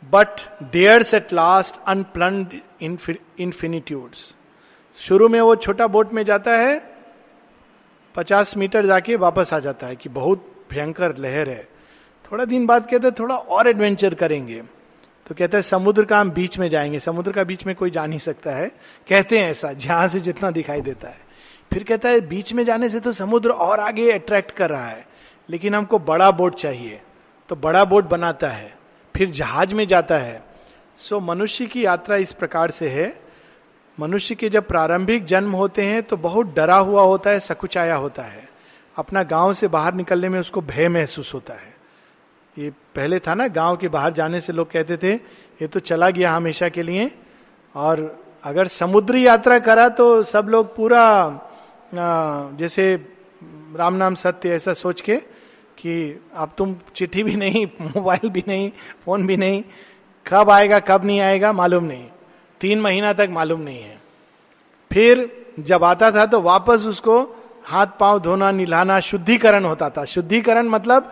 [0.04, 0.42] but
[0.72, 4.34] dares at last unplanned infinitudes
[5.00, 6.82] शुरू में वो छोटा बोट में जाता है,
[8.16, 11.68] पचास मीटर जाके वापस आ जाता है कि बहुत भयंकर लहर है।
[12.32, 14.64] थोड़ा दिन बाद कहते थोड़ा और एडवेंचर करेंगे।
[15.28, 18.06] तो कहते हैं, समुद्र का हम बीच में जाएँगे। समुद्र का बीच में कोई जा
[18.06, 18.72] नहीं सकता है।
[19.10, 21.18] कहते हैं ऐसा, जहाँ से जितना दिखाई देता है।
[21.74, 25.08] फिर कहता है, बीच में जाने से तो समुद्र और आगे अट्रैक्ट कर रहा है।
[25.50, 27.02] लेकिन हमको बड़ा बोट चाहिए।
[27.50, 28.78] तो बड़ा बोट बनाता है।
[29.16, 30.44] फिर जहाज़ में जाता है।
[30.98, 33.22] सो मनुष्य की यात्रा इस प्रकार से है।
[34.00, 38.24] मनुष्य के जब प्रारंभिक जन्म होते हैं तो बहुत डरा हुआ होता है, सकुचाया होता
[38.24, 38.50] है।
[38.96, 41.79] अपना गाँव से बाहर निकलने में उसको भय महसूस होता है।
[42.60, 45.14] ये पहले था ना, गाँव के बाहर जाने से लोग कहते थे,
[45.62, 47.12] ये तो चला गया हमेशा के लिए।
[47.76, 50.96] और अगर समुद्री यात्रा करा तो सब लोग पूरा
[51.94, 52.96] जैसे
[53.76, 55.16] राम नाम सत्य ऐसा सोच के
[55.80, 58.72] कि अब तुम चिट्ठी भी नहीं, मोबाइल भी नहीं,
[59.06, 59.64] फ़ोन भी नहीं,
[60.28, 62.06] कब आएगा, कब नहीं आएगा मालूम नहीं।
[62.62, 64.02] तीन महीना तक मालूम नहीं है।
[64.92, 67.22] फिर जब आता था तो वापस उसको
[67.66, 71.12] हाथ पाँव धोना, निलाना, शुद्धिकरण होता था। शुद्धिकरण मतलब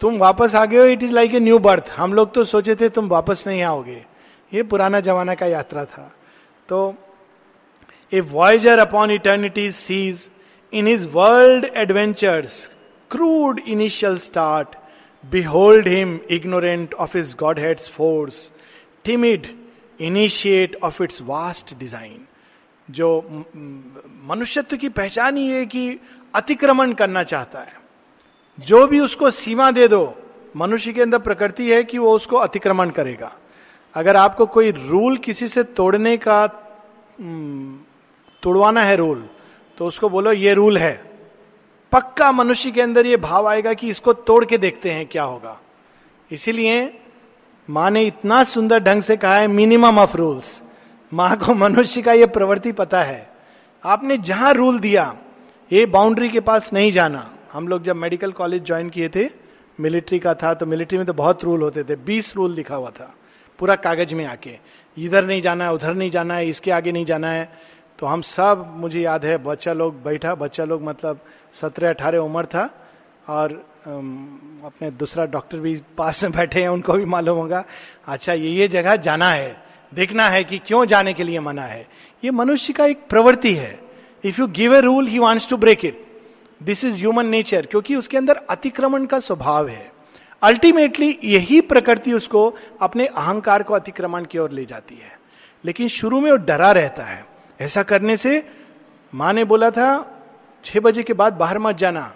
[0.00, 2.74] तुम वापस आ गए हो it is like a new birth हम लोग तो सोचे
[2.76, 4.04] थे तुम वापस नहीं आओगे।
[4.52, 6.10] ये पुराना जमाना का यात्रा था।
[6.68, 6.94] तो
[8.12, 10.30] a voyager upon eternity seas
[10.72, 12.68] in his world adventures
[13.10, 14.76] crude initial start
[15.24, 18.50] behold him ignorant of is god heads force
[19.04, 19.46] timid
[20.00, 22.26] initiate of its vast design
[22.88, 23.08] जो
[24.28, 25.98] मनुष्यत्व की पहचान ही है कि
[26.34, 27.85] अतिक्रमण करना चाहता है।
[28.58, 30.14] जो भी उसको सीमा दे दो,
[30.56, 33.32] मनुष्य के अंदर प्रकृति है कि वो उसको अतिक्रमण करेगा।
[33.94, 36.46] अगर आपको कोई रूल किसी से तोड़ने का
[38.42, 39.28] तोड़वाना है रूल
[39.78, 40.94] तो उसको बोलो, ये रूल है।
[41.92, 45.56] पक्का मनुष्य के अंदर ये भाव आएगा कि इसको तोड़ के देखते हैं क्या होगा।
[46.30, 46.98] इसीलिए
[47.68, 50.60] माँ ने इतना सुंदर ढंग से कहा है मिनिमम ऑफ़ रूल्स
[51.12, 53.28] माँ को मनुष्य का यह प्रवृत्ति पता है।
[53.84, 55.14] आपने जहाँ रूल दिया,
[55.70, 59.28] ये बाउंड्री के पास नहीं जाना। हम लोग जब मेडिकल कॉलेज ज्वाइन किए थे
[59.78, 62.90] मिलिट्री का था तो मिलिट्री में तो बहुत रूल होते थे। बीस रूल लिखा हुआ
[62.90, 63.12] था,
[63.58, 64.58] पूरा कागज़ में आके।
[64.96, 67.48] इधर नहीं जाना है, उधर नहीं जाना है, इसके आगे नहीं जाना है।
[67.98, 71.20] तो हम सब, मुझे याद है, बच्चा लोग बैठा, बच्चा लोग मतलब
[71.54, 72.68] सत्रह, अठारह उम्र था,
[73.26, 73.52] और
[74.64, 77.64] अपने दूसरा डॉक्टर भी पास में बैठे हैं, उनको भी मालूम होगा
[78.06, 79.56] अच्छा ये ये जगह जाना है।
[79.92, 81.86] देखना है कि क्यों जाने के लिए मना है।
[82.22, 83.78] ये मनुष्य का एक प्रवृत्ति है।
[84.24, 86.05] If you give a rule he wants to break it
[86.62, 89.92] this is human nature क्योंकि उसके अंदर अतिक्रमण का स्वभाव है।
[90.42, 95.20] अल्टीमेटली यही प्रकृति उसको अपने अहंकार को अतिक्रमण की ओर ले जाती है।
[95.64, 97.26] लेकिन शुरू में वो डरा रहता है।
[97.60, 98.50] ऐसा करने से
[99.14, 100.12] माँ ने बोला था,
[100.64, 102.14] छह बजे के बाद बाहर मत जाना।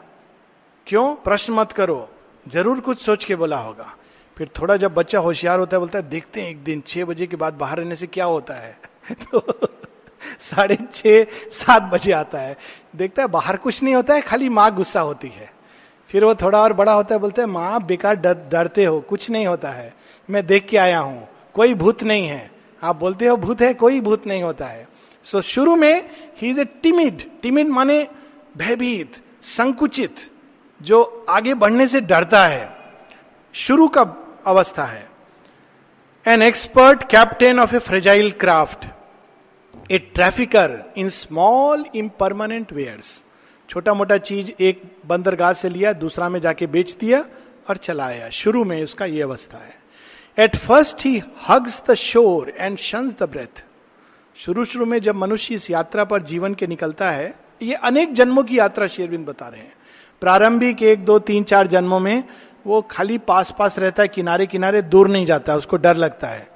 [0.86, 1.14] क्यों?
[1.14, 2.08] प्रश्न मत करो।
[2.48, 3.96] ज़रूर कुछ सोच के बोला होगा।
[4.38, 7.26] फिर थोड़ा जब बच्चा होशियार होता है, बोलता है, देखते हैं एक दिन, छह बजे
[7.26, 8.78] के बाद बाहर रहने से क्या होता है?
[9.12, 9.40] तो
[10.40, 12.56] साढ़े छह सात बजे आता है।
[12.96, 15.50] देखता है बाहर कुछ नहीं होता है खाली माँ गुस्सा होती है।
[16.10, 19.28] फिर वो थोड़ा और बड़ा होता है बोलते हैं माँ बेकार डर डरते हो कुछ
[19.30, 19.92] नहीं होता है।
[20.28, 22.50] मैं देख के आया हूँ कोई भूत नहीं है।
[22.82, 24.88] आप बोलते हो भूत है कोई भूत नहीं होता है।
[25.24, 28.06] सो so, शुरू में ही इज़ ए टिमिड टिमिड माने
[28.56, 30.16] भयभीत संकुचित
[30.80, 32.68] जो आगे बढ़ने से डरता है।
[33.54, 34.02] शुरू का
[34.46, 35.08] अवस्था है।
[36.26, 38.84] An expert captain of a fragile craft
[39.90, 43.22] a trafficker in small impermanent wares
[43.68, 47.24] छोटा मोटा चीज़ एक बंदरगाह से लिया, दूसरा में जाके बेच दिया
[47.68, 49.74] और चलाया। शुरू में उसका यह अवस्था है।
[50.38, 53.64] At first he hugs the shore and shuns the breadth
[54.36, 58.44] शुरू शुरू में जब मनुष्य इस यात्रा पर जीवन के निकलता है, ये अनेक जन्मों
[58.44, 59.72] की यात्रा शेरविंद बता रहे हैं।
[60.20, 62.24] प्रारंभिक एक, दो, तीन, चार जन्मों में
[62.66, 66.49] वो खाली पास पास रहता है किनारे किनारे दूर नहीं जाता, उसको डर लगता है।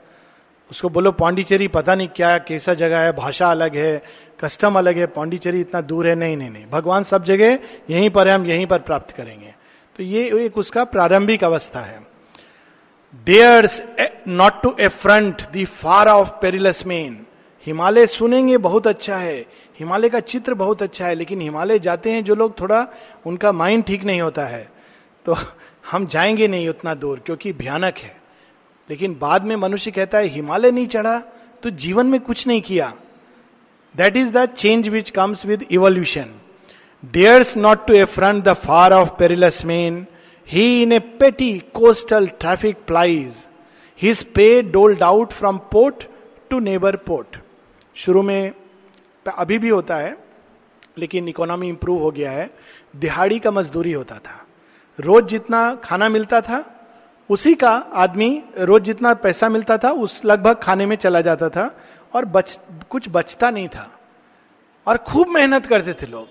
[0.71, 4.03] उसको बोलो, पांडिचेरी पता नहीं क्या, कैसा जगह है, भाषा अलग है,
[4.41, 6.15] कस्टम अलग है, पांडिचेरी इतना दूर है?
[6.15, 7.59] नहीं नहीं नहीं। भगवान सब जगह
[7.91, 9.55] यहीं पर है, हम यहीं पर प्राप्त करेंगे।
[9.97, 12.07] तो ये एक उसका प्रारंभिक अवस्था है।
[13.27, 13.83] Dares
[14.29, 14.89] not to a
[15.53, 17.27] the far off perilous main
[17.67, 19.47] Himalaya सुनेंगे, बहुत अच्छा है।
[19.79, 22.87] हिमालय का चित्र बहुत अच्छा है, लेकिन हिमालय जाते हैं जो लोग, थोड़ा
[23.27, 24.69] उनका माइंड ठीक नहीं होता है।
[25.25, 25.37] तो
[25.91, 28.24] हम जाएँगे नहीं उतना दूर, क्योंकि भयानक है।
[28.89, 31.19] लेकिन बाद में मनुष्य कहता है, हिमालय नहीं चढ़ा
[31.63, 32.93] तो जीवन में कुछ नहीं किया.
[33.95, 36.35] That is the change which comes with evolution
[37.13, 40.07] dares not to a front the far of perilous main
[40.49, 43.47] he in a petty coastal traffic plies
[44.01, 44.23] his
[44.63, 46.05] paddled out from port
[46.51, 47.37] to neighbour port
[47.97, 48.53] शुरू में
[49.27, 50.17] अभी भी होता है,
[50.99, 52.51] लेकिन economy improve हो गया है।
[52.97, 54.41] दिहाड़ी का मजदूरी होता था।
[54.99, 56.59] रोज जितना खाना मिलता था
[57.31, 61.71] उसी का आदमी रोज जितना पैसा मिलता था, उस लगभग खाने में चला जाता था
[62.15, 62.59] और बच,
[62.91, 63.91] कुछ बचता नहीं था।
[64.87, 66.29] और खूब मेहनत करते थे लोग।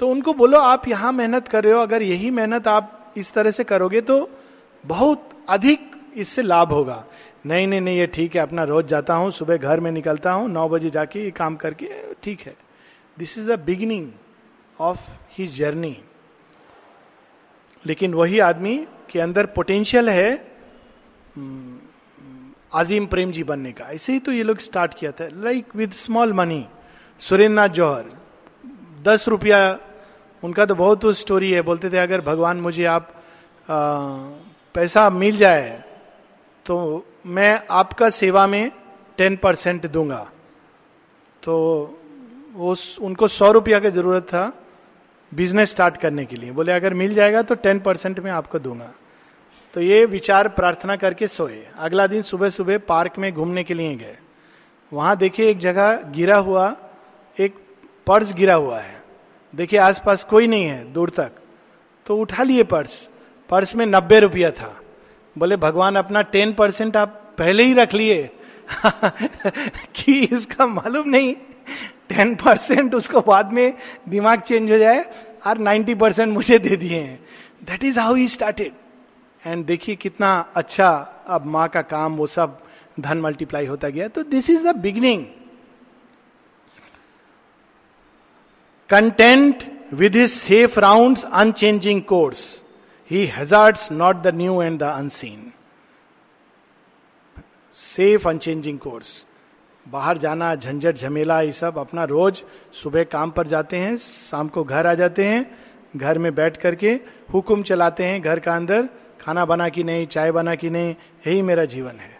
[0.00, 3.50] तो उनको बोलो, आप यहाँ मेहनत कर रहे हो, अगर यही मेहनत आप इस तरह
[3.50, 4.28] से करोगे तो
[4.84, 7.04] बहुत अधिक इससे लाभ होगा।
[7.46, 10.48] नहीं नहीं नहीं, ये ठीक है, अपना रोज जाता हूँ, सुबह घर में निकलता हूँ,
[10.50, 11.88] नौ बजे जाके ये काम करके,
[12.22, 12.54] ठीक है।
[13.18, 14.10] This is the beginning
[14.78, 15.00] of
[15.32, 15.96] he journey
[17.84, 18.76] लेकिन वही आदमी
[19.10, 20.32] के अंदर पोटेंशियल है
[21.36, 21.78] हम्म,
[22.72, 25.92] आजिम प्रेम जी बनने का। ऐसे ही तो ये लोग स्टार्ट किया था। Like with
[25.94, 26.64] small money
[27.20, 28.04] Surendra Nath Johar
[29.02, 29.58] दस रुपया
[30.42, 33.12] उनका तो बहुत स्टोरी है। बोलते थे अगर भगवान मुझे आप
[33.70, 33.76] आ,
[34.74, 35.68] पैसा मिल जाए
[36.66, 36.76] तो
[37.26, 38.70] मैं आपका सेवा में
[39.18, 40.30] टेन परसेंट दूँगा।
[41.42, 41.54] तो
[42.56, 44.52] उस उनको सौ रुपया की ज़रूरत था
[45.32, 48.90] बिज़नेस स्टार्ट करने के लिए। बोले अगर मिल जाएगा तो टेन परसेंट में आपको दूँगा।
[49.74, 53.96] तो ये विचार प्रार्थना करके सोए। अगला दिन सुबह सुबह पार्क में घूमने के लिए
[53.96, 54.16] गए।
[54.92, 56.76] वहाँ देखिए एक जगह गिरा हुआ,
[57.40, 57.54] एक
[58.06, 59.02] पर्स गिरा हुआ है।
[59.54, 61.32] देखिए आसपास कोई नहीं है दूर तक।
[62.06, 63.08] तो उठा लिए पर्स।
[63.48, 64.80] पर्स में नब्बे रुपया था।
[65.38, 68.30] बोले, भगवान, अपना टेन परसेंट आप पहले ही रख लिए।
[69.94, 71.34] कि इसका मालूम नहीं।
[72.08, 73.74] टेन परसेंट उसको बाद में
[74.08, 75.04] दिमाग चेंज हो जाए।
[75.46, 77.26] और नाइन्टी परसेंट मुझे दे दिए हैं।
[77.64, 78.72] That is how he started
[79.42, 80.88] and देखिए कितना अच्छा
[81.26, 82.58] अब माँ का काम, वो सब
[83.00, 85.24] धन मल्टीप्लाई होता गया। तो this is the beginning
[88.90, 92.62] content with his safe round unchanging course
[93.10, 95.52] he hazards not the new and the unseen
[97.78, 99.24] safe unchanging course
[99.86, 104.64] बाहर जाना, झंझट, झमेला, ये सब अपना रोज सुबह काम पर जाते हैं, शाम को
[104.64, 105.50] घर आ जाते हैं,
[105.96, 106.92] घर में बैठ करके
[107.32, 108.88] हुक्म चलाते हैं, घर का अंदर।
[109.20, 110.94] खाना बना कि नहीं, चाय बना कि नहीं,
[111.26, 112.18] यही मेरा जीवन है।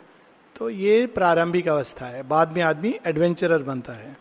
[0.56, 4.16] तो ये प्रारंभिक अवस्था है। बाद में आदमी एडवेंचरर बनता है।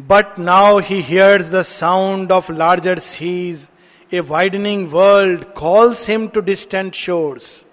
[0.00, 3.66] But now he hears the sound of larger seas
[4.12, 7.64] a widening world calls him to distant shores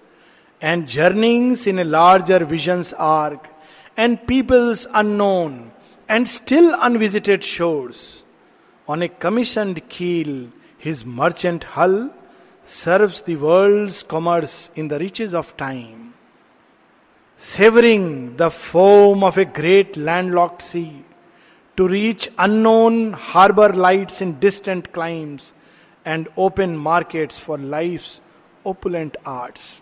[0.62, 3.42] and journeyings in a larger visions arc
[3.98, 5.72] and peoples unknown
[6.10, 8.24] and still unvisited shores
[8.88, 10.48] on a commissioned keel
[10.84, 12.10] his merchant hull
[12.66, 16.10] serve the world commerce in the riches of time
[17.42, 20.84] severing the foam of a great land locked sea
[21.78, 25.52] to reach unknown harbour lights in distant climes
[26.06, 29.80] and open markets for life opulent arts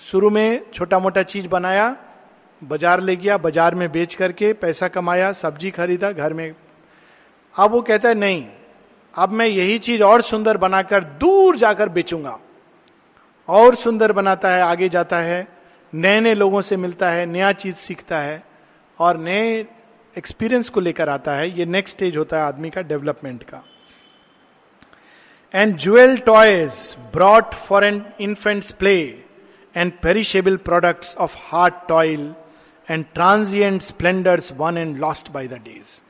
[0.00, 1.96] शुरू में छोटा मोटा चीज़ बनाया,
[2.62, 6.54] बाज़ार ले गया, बाज़ार में बेच करके पैसा कमाया, सब्ज़ी खरीदा, घर में।
[7.54, 8.46] अब वो कहता है, नहीं
[9.14, 12.38] अब मैं यही चीज़ और सुंदर बनाकर दूर जाकर बेचूँगा।
[13.48, 15.46] और सुंदर बनाता है, आगे जाता है
[15.92, 18.42] नए नए लोगों से मिलता है, नया चीज़ सीखता है
[18.98, 19.66] और नए
[20.16, 23.62] एक्सपीरियंस को लेकर आता है। ये नेक्स्ट स्टेज होता है आदमी का डेवलपमेंट का।
[25.54, 28.98] And jewel toys brought for an infants play
[29.74, 32.34] and perishable products of hard toil
[32.88, 36.00] and transient splendours won and lost by the days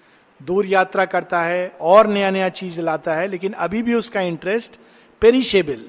[0.42, 4.78] दूर यात्रा करता है और नया नया चीज़ लाता है, लेकिन अभी भी उसका इंटरेस्ट
[5.20, 5.84] पेरिशेबल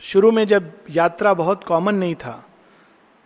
[0.00, 2.42] शुरू में जब यात्रा बहुत कॉमन नहीं था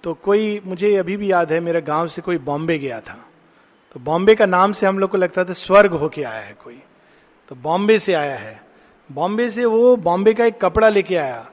[0.02, 3.26] तो कोई, मुझे अभी भी याद है, मेरे गाँव से कोई बॉम्बे गया था।
[3.94, 6.82] तो बॉम्बे का नाम से हम लोग को लगता था स्वर्ग होके आया है कोई।
[7.48, 8.62] तो बॉम्बे से आया है।
[9.12, 11.50] बॉम्बे से वो बॉम्बे का एक कपड़ा लेके आया।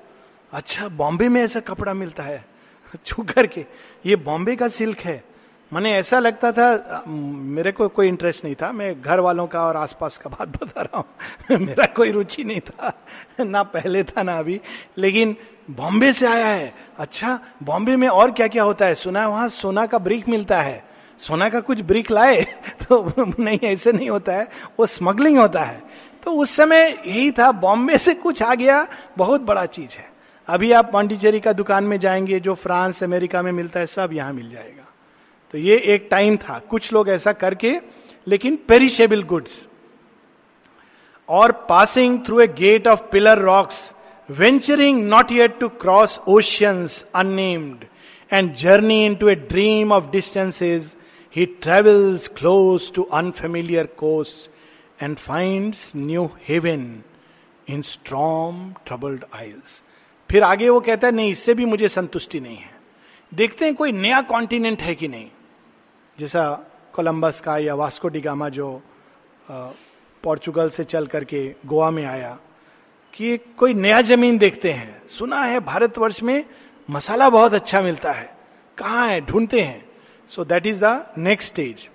[0.54, 2.46] अच्छा बॉम्बे में ऐसा कपड़ा मिलता है।
[3.06, 3.66] छू करके।
[4.06, 5.24] ये बॉम्बे का सिल्क है।
[5.74, 9.78] मैंने ऐसा लगता था मेरे को कोई इंटरेस्ट नहीं था। मैं घर वालों का और
[9.78, 11.06] आसपास का बात बता रहा हूँ।
[11.66, 12.94] मेरा कोई रुचि नहीं था।
[13.44, 14.62] ना पहले था, ना अभी।
[14.98, 15.36] लेकिन
[15.72, 18.96] बॉम्बे से आया है। अच्छा बॉम्बे में और क्या क्या होता है?
[18.96, 20.86] सुना है वहाँ सोना का ब्रिक मिलता है।
[21.20, 22.42] सोना का कुछ ब्रिक लाए
[22.90, 24.48] तो नहीं, ऐसे नहीं होता है।
[24.80, 25.84] वो स्मगलिंग होता है।
[26.24, 30.10] तो उस समय यही था। बॉम्बे से कुछ आ गया। बहुत बड़ा चीज़ है।
[30.48, 34.34] अभी आप पांडिचेरी का दुकान में जाएँगे, जो फ्रांस, अमेरिका में मिलता है, सब यहाँ
[34.34, 34.84] मिल जाएगा।
[35.54, 37.76] तो ये एक टाइम था। कुछ लोग ऐसा करके,
[38.28, 39.68] लेकिन पेरिशेबल गुड्स
[41.30, 43.80] और passing through a gate of pillar rocks
[44.30, 47.86] venturing not yet to cross oceans unnamed
[48.32, 50.96] and journey into a dream of distances
[51.36, 57.04] he travels close to unfamiliar coast and finds new haven
[57.70, 59.82] in strong troubled isles
[60.30, 62.76] फिर आगे वो कहता है, नहीं, इससे भी मुझे संतुष्टि नहीं है।
[63.32, 65.28] देखते हैं कोई नया कॉन्टिनेंट है कि नहीं?
[66.18, 66.50] जैसा
[66.94, 68.70] कोलंबस का या वास्को डिगामा जो
[70.24, 72.38] पोर्चुगल से चल करके गोवा में आया,
[73.14, 76.44] कि कोई नया ज़मीन देखते हैं। सुना है भारतवर्ष में
[76.90, 78.30] मसाला बहुत अच्छा मिलता है।
[78.78, 79.20] कहाँ है?
[79.22, 79.86] ढूंढते हैं।
[80.32, 81.88] So that is the next stage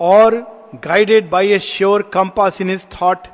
[0.00, 0.36] और
[0.84, 3.26] guided by a sure compass in his thought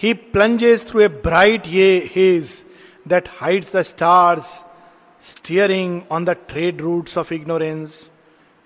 [0.00, 1.66] he plunges through a bright
[2.14, 2.64] haze
[3.08, 4.64] that hides the stars
[5.20, 8.10] steering on the trade routes of ignorance.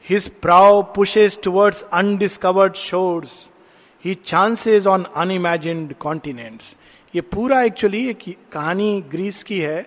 [0.00, 3.48] His prow pushes towards undiscovered shores.
[3.98, 6.76] He chances on unimagined continents.
[7.14, 9.86] ये पूरा actually एक कहानी Greece की है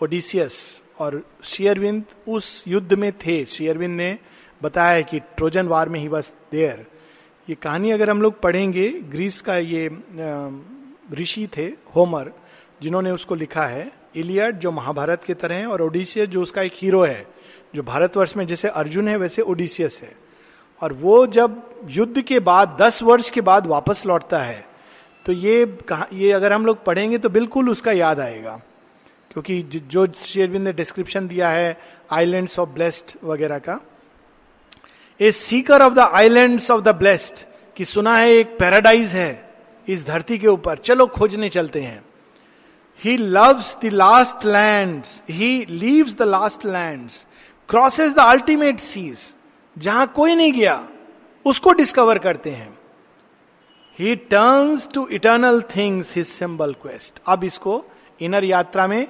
[0.00, 0.56] Odysseus
[1.00, 4.16] और शेयरविंद उस युद्ध में थे शेयरविंद ने
[4.62, 6.86] बताया कि ट्रोजन वार में ही बस देयर
[7.48, 9.88] ये कहानी अगर हम लोग पढ़ेंगे ग्रीस का ये
[11.20, 12.32] ऋषि थे होमर
[12.82, 16.72] जिन्होंने उसको लिखा है इलियड जो महाभारत की तरह है और ओडिसियस जो उसका एक
[16.76, 17.26] हीरो है,
[17.74, 20.12] जो भारतवर्ष में जैसे अर्जुन है वैसे ओडिसियस है।
[20.82, 24.64] और वो जब युद्ध के बाद, दस वर्ष के बाद वापस लौटता है
[25.26, 28.60] तो ये कहा, ये अगर हम लोग पढ़ेंगे तो बिल्कुल उसका याद आएगा।
[29.30, 31.76] क्योंकि जो शेरविंद ने डिस्क्रिप्शन दिया है
[32.12, 33.80] आइलैंड्स ऑफ़ ब्लेस्ड वगैरह का,
[35.20, 37.44] a seeker of the islands of the blessed
[37.76, 39.54] कि सुना है एक पैराडाइज है
[39.88, 42.02] इस धरती के ऊपर। चलो खोजने चलते हैं।
[43.00, 47.08] He loves the last land he leaves the last land
[47.68, 49.18] crosses the ultimate seas
[49.76, 50.88] जहाँ कोई नहीं गया,
[51.46, 52.78] उसको डिस्कवर करते हैं।
[53.98, 57.84] He turns to eternal things his symbol quest अब इसको
[58.20, 59.06] इनर यात्रा में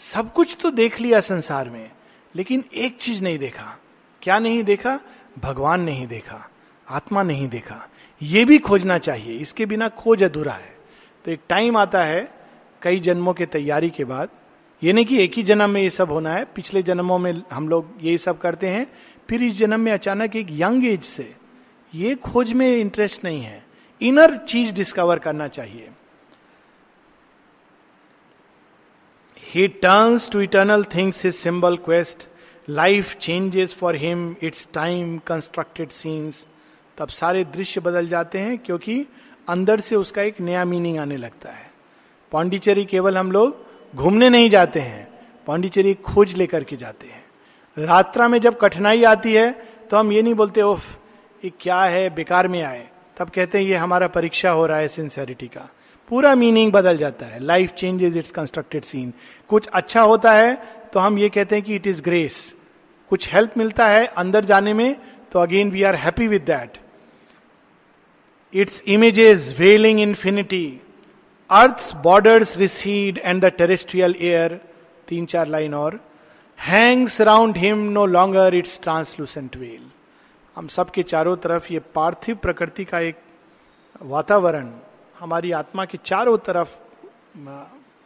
[0.00, 1.90] सब कुछ तो देख लिया संसार में,
[2.34, 3.76] लेकिन एक चीज़ नहीं देखा।
[4.22, 4.98] क्या नहीं देखा?
[5.38, 6.48] भगवान नहीं देखा,
[6.86, 7.86] आत्मा नहीं देखा।
[8.20, 10.76] यह भी खोजना चाहिए, इसके बिना खोज अधूरा है।
[11.24, 12.20] तो एक टाइम आता है
[12.82, 14.28] कई जन्मों के तैयारी के बाद,
[14.82, 17.68] ये नहीं कि एक ही जन्म में ये सब होना है, पिछले जन्मों में हम
[17.68, 18.86] लोग यही सब करते हैं,
[19.28, 21.34] फिर इस जन्म में अचानक एक यंग एज से
[21.92, 23.62] ये खोज में इंटरेस्ट नहीं है,
[24.00, 25.88] इनर चीज़ डिस्कवर करना चाहिए।
[29.44, 32.26] He turns to eternal things is symbol quest
[32.68, 36.46] life changes for him its time constructed scenes
[36.98, 39.06] तब सारे दृश्य बदल जाते हैं, क्योंकि
[39.48, 41.67] अंदर से उसका एक नया मीनिंग आने लगता है।
[42.32, 45.06] पांडिचेरी केवल हम लोग घूमने नहीं जाते हैं,
[45.46, 47.24] पांडिचेरी खोज लेकर के जाते हैं।
[47.76, 49.50] रात्रा में जब कठिनाई आती है
[49.90, 50.84] तो हम ये नहीं बोलते ओफ
[51.42, 54.88] ये क्या है, बेकार में आए। तब कहते हैं, ये हमारा परीक्षा हो रहा है
[54.88, 55.68] सिंसेरिटी का।
[56.10, 59.12] पूरा मीनिंग बदल जाता है। Life changes its constructed scene
[59.50, 60.54] कुछ अच्छा होता है
[60.92, 62.54] तो हम ये कहते हैं कि इट इज़ ग्रेस
[63.10, 64.96] कुछ हेल्प मिलता है अंदर जाने में
[65.32, 66.78] तो again we are happy with that
[68.54, 70.80] its images veiling infinity
[71.50, 74.60] earth borders recede and the terrestrial air
[75.08, 76.00] तीन चार लाइन और
[76.58, 79.90] hangs around him no longer its translucent veil
[80.56, 83.16] हम सबके चारों तरफ़ ये पार्थिव प्रकृति का एक
[84.02, 84.70] वातावरण
[85.18, 86.76] हमारी आत्मा के चारों तरफ़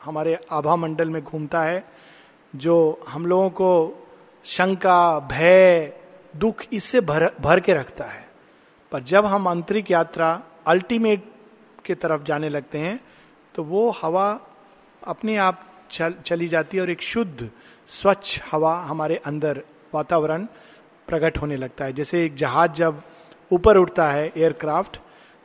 [0.05, 1.85] हमारे आभा मंडल में घूमता है,
[2.57, 3.71] जो हम लोगों को
[4.45, 5.93] शंका, भय,
[6.37, 8.27] दुख इससे भर भर के रखता है।
[8.93, 11.25] पर जब हम आंतरिक यात्रा अल्टीमेट
[11.85, 13.01] के तरफ़ जाने लगते हैं
[13.55, 14.29] तो वो हवा
[15.03, 17.51] अपने आप चल, चली जाती है और एक शुद्ध
[17.91, 19.63] स्वच्छ हवा हमारे अंदर
[19.95, 20.47] वातावरण
[21.09, 23.03] प्रकट होने लगता है। जैसे एक जहाज़ जब
[23.51, 24.97] ऊपर उठता है एयरक्राफ्ट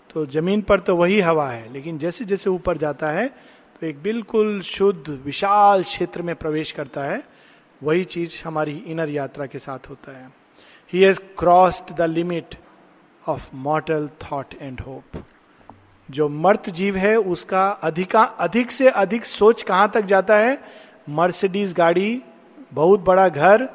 [0.10, 4.02] तो ज़मीन पर तो वही हवा है लेकिन जैसे जैसे ऊपर जाता है तो एक
[4.02, 7.22] बिल्कुल शुद्ध विशाल क्षेत्र में प्रवेश करता है।
[7.82, 10.30] वही चीज़ हमारी इनर यात्रा के साथ होता है।
[10.94, 12.56] He has crossed the limit
[13.24, 15.24] of mortal thought and hope
[16.10, 20.58] जो मर्त जीव है, उसका अधिका, अधिक से अधिक सोच कहाँ तक जाता है?
[21.10, 22.22] मर्सिडीज गाड़ी,
[22.74, 23.68] बहुत बड़ा घर,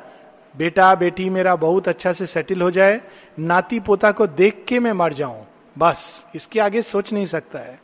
[0.54, 3.00] बेटा, बेटी मेरा बहुत अच्छा से सेटल हो जाए,
[3.38, 7.80] नाती पोता को देख के मैं मर जाऊँ, बस, इसके आगे सोच नहीं सकता है।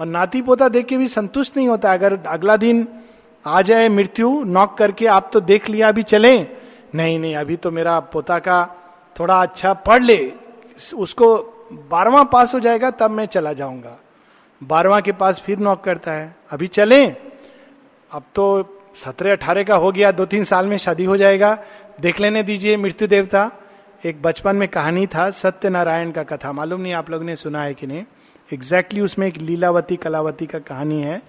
[0.00, 2.86] और नाती पोता देख के भी संतुष्ट नहीं होता, अगर अगला दिन
[3.44, 6.38] आ जाए मृत्यु, नॉक करके आप तो देख लिया, अभी चले।
[6.94, 8.66] नहीं नहीं, अभी तो मेरा पोता का
[9.20, 10.32] थोड़ा अच्छा पढ़ ले,
[10.94, 11.36] उसको
[11.72, 13.98] बारवा पास हो जाएगा, तब मैं चला जाऊँगा।
[14.62, 17.06] बारवा के पास फिर नॉक करता है। अभी चले।
[18.12, 21.64] अब तो सत्रह, अठारह का हो गया दो तीन साल में शादी हो जाएगा।
[22.00, 23.50] देख लेने दीजिए, मृत्यु देवता।
[24.04, 27.74] एक बचपन में कहानी था, सत्यनारायण का कथा। मालूम नहीं आप लोगों ने सुना है
[27.74, 28.04] कि नहीं?
[28.52, 31.22] एग्जैक्टली exactly उसमें एक लीलावती, कलावती का कहानी है।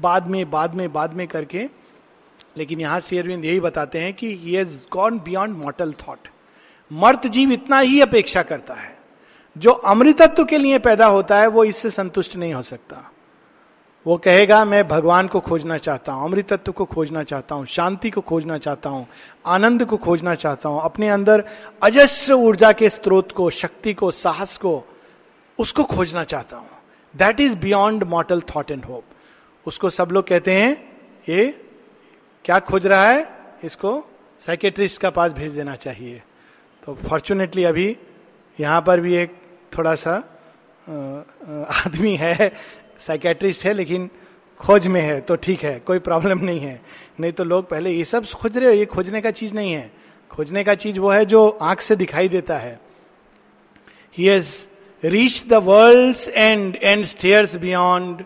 [0.00, 1.68] बाद में बाद में बाद में करके।
[2.56, 6.28] लेकिन यहाँ से अरविंद यही बताते हैं कि has gone beyond mortal thought
[6.92, 8.97] मर्त जीव इतना ही अपेक्षा करता है।
[9.56, 13.10] जो अमृतत्व के लिए पैदा होता है, वो इससे संतुष्ट नहीं हो सकता।
[14.06, 18.20] वो कहेगा, मैं भगवान को खोजना चाहता हूँ, अमृतत्व को खोजना चाहता हूँ, शांति को
[18.20, 19.06] खोजना चाहता हूँ,
[19.46, 21.44] आनंद को खोजना चाहता हूँ, अपने अंदर
[21.82, 24.82] अजस्र ऊर्जा के स्रोत को, शक्ति को, साहस को,
[25.58, 26.68] उसको खोजना चाहता हूँ।
[27.14, 29.04] That is beyond mortal thought and hope
[29.66, 30.72] उसको सब लोग कहते हैं,
[31.28, 31.46] ये
[32.44, 33.28] क्या खोज रहा है?
[33.64, 34.02] इसको
[34.46, 36.22] साइकेट्रिस्ट का पास भेज देना चाहिए।
[36.82, 37.96] तो फॉर्चुनेटली अभी
[38.58, 39.34] यहाँ पर भी एक
[39.76, 40.16] थोड़ा सा
[40.86, 42.52] आदमी है
[42.98, 44.08] साइकेट्रिस्ट है, लेकिन
[44.60, 46.80] खोज में है तो ठीक है, कोई प्रॉब्लम नहीं है।
[47.20, 49.90] नहीं तो लोग पहले ये सब खोज रहे हो, ये खोजने का चीज़ नहीं है।
[50.30, 52.78] खोजने का चीज़ वो है जो आँख से दिखाई देता है।
[54.16, 54.50] He has
[55.02, 58.24] reach the world end and stares beyond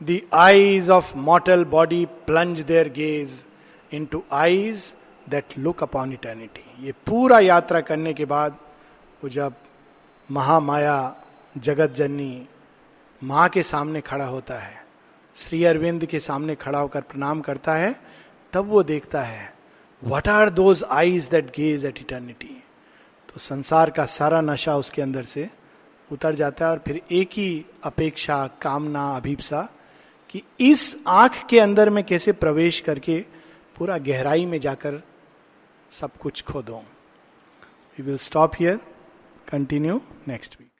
[0.00, 3.38] the eyes of mortal body plunge their gaze
[4.04, 4.92] into eyes
[5.30, 8.56] that look upon eternity ये पूरा यात्रा करने के बाद
[9.22, 9.54] वो जब
[10.32, 11.16] महामाया
[11.56, 12.46] जगत जननी
[13.22, 14.80] माँ के सामने खड़ा होता है।
[15.36, 17.94] श्री अरविंद के सामने खड़ा होकर प्रणाम करता है।
[18.52, 19.52] तब वो देखता है
[20.02, 22.62] what are those eyes that gaze at eternity
[23.28, 25.48] तो संसार का सारा नशा उसके अंदर से
[26.10, 29.68] उतर जाता है और फिर एक ही अपेक्षा, कामना, अभीपसा
[30.30, 33.18] कि इस आँख के अंदर में कैसे प्रवेश करके
[33.76, 35.02] पूरा गहराई में जाकर
[36.00, 36.76] सब कुछ खो दो
[37.98, 38.80] we will stop here
[39.52, 40.71] continue next week.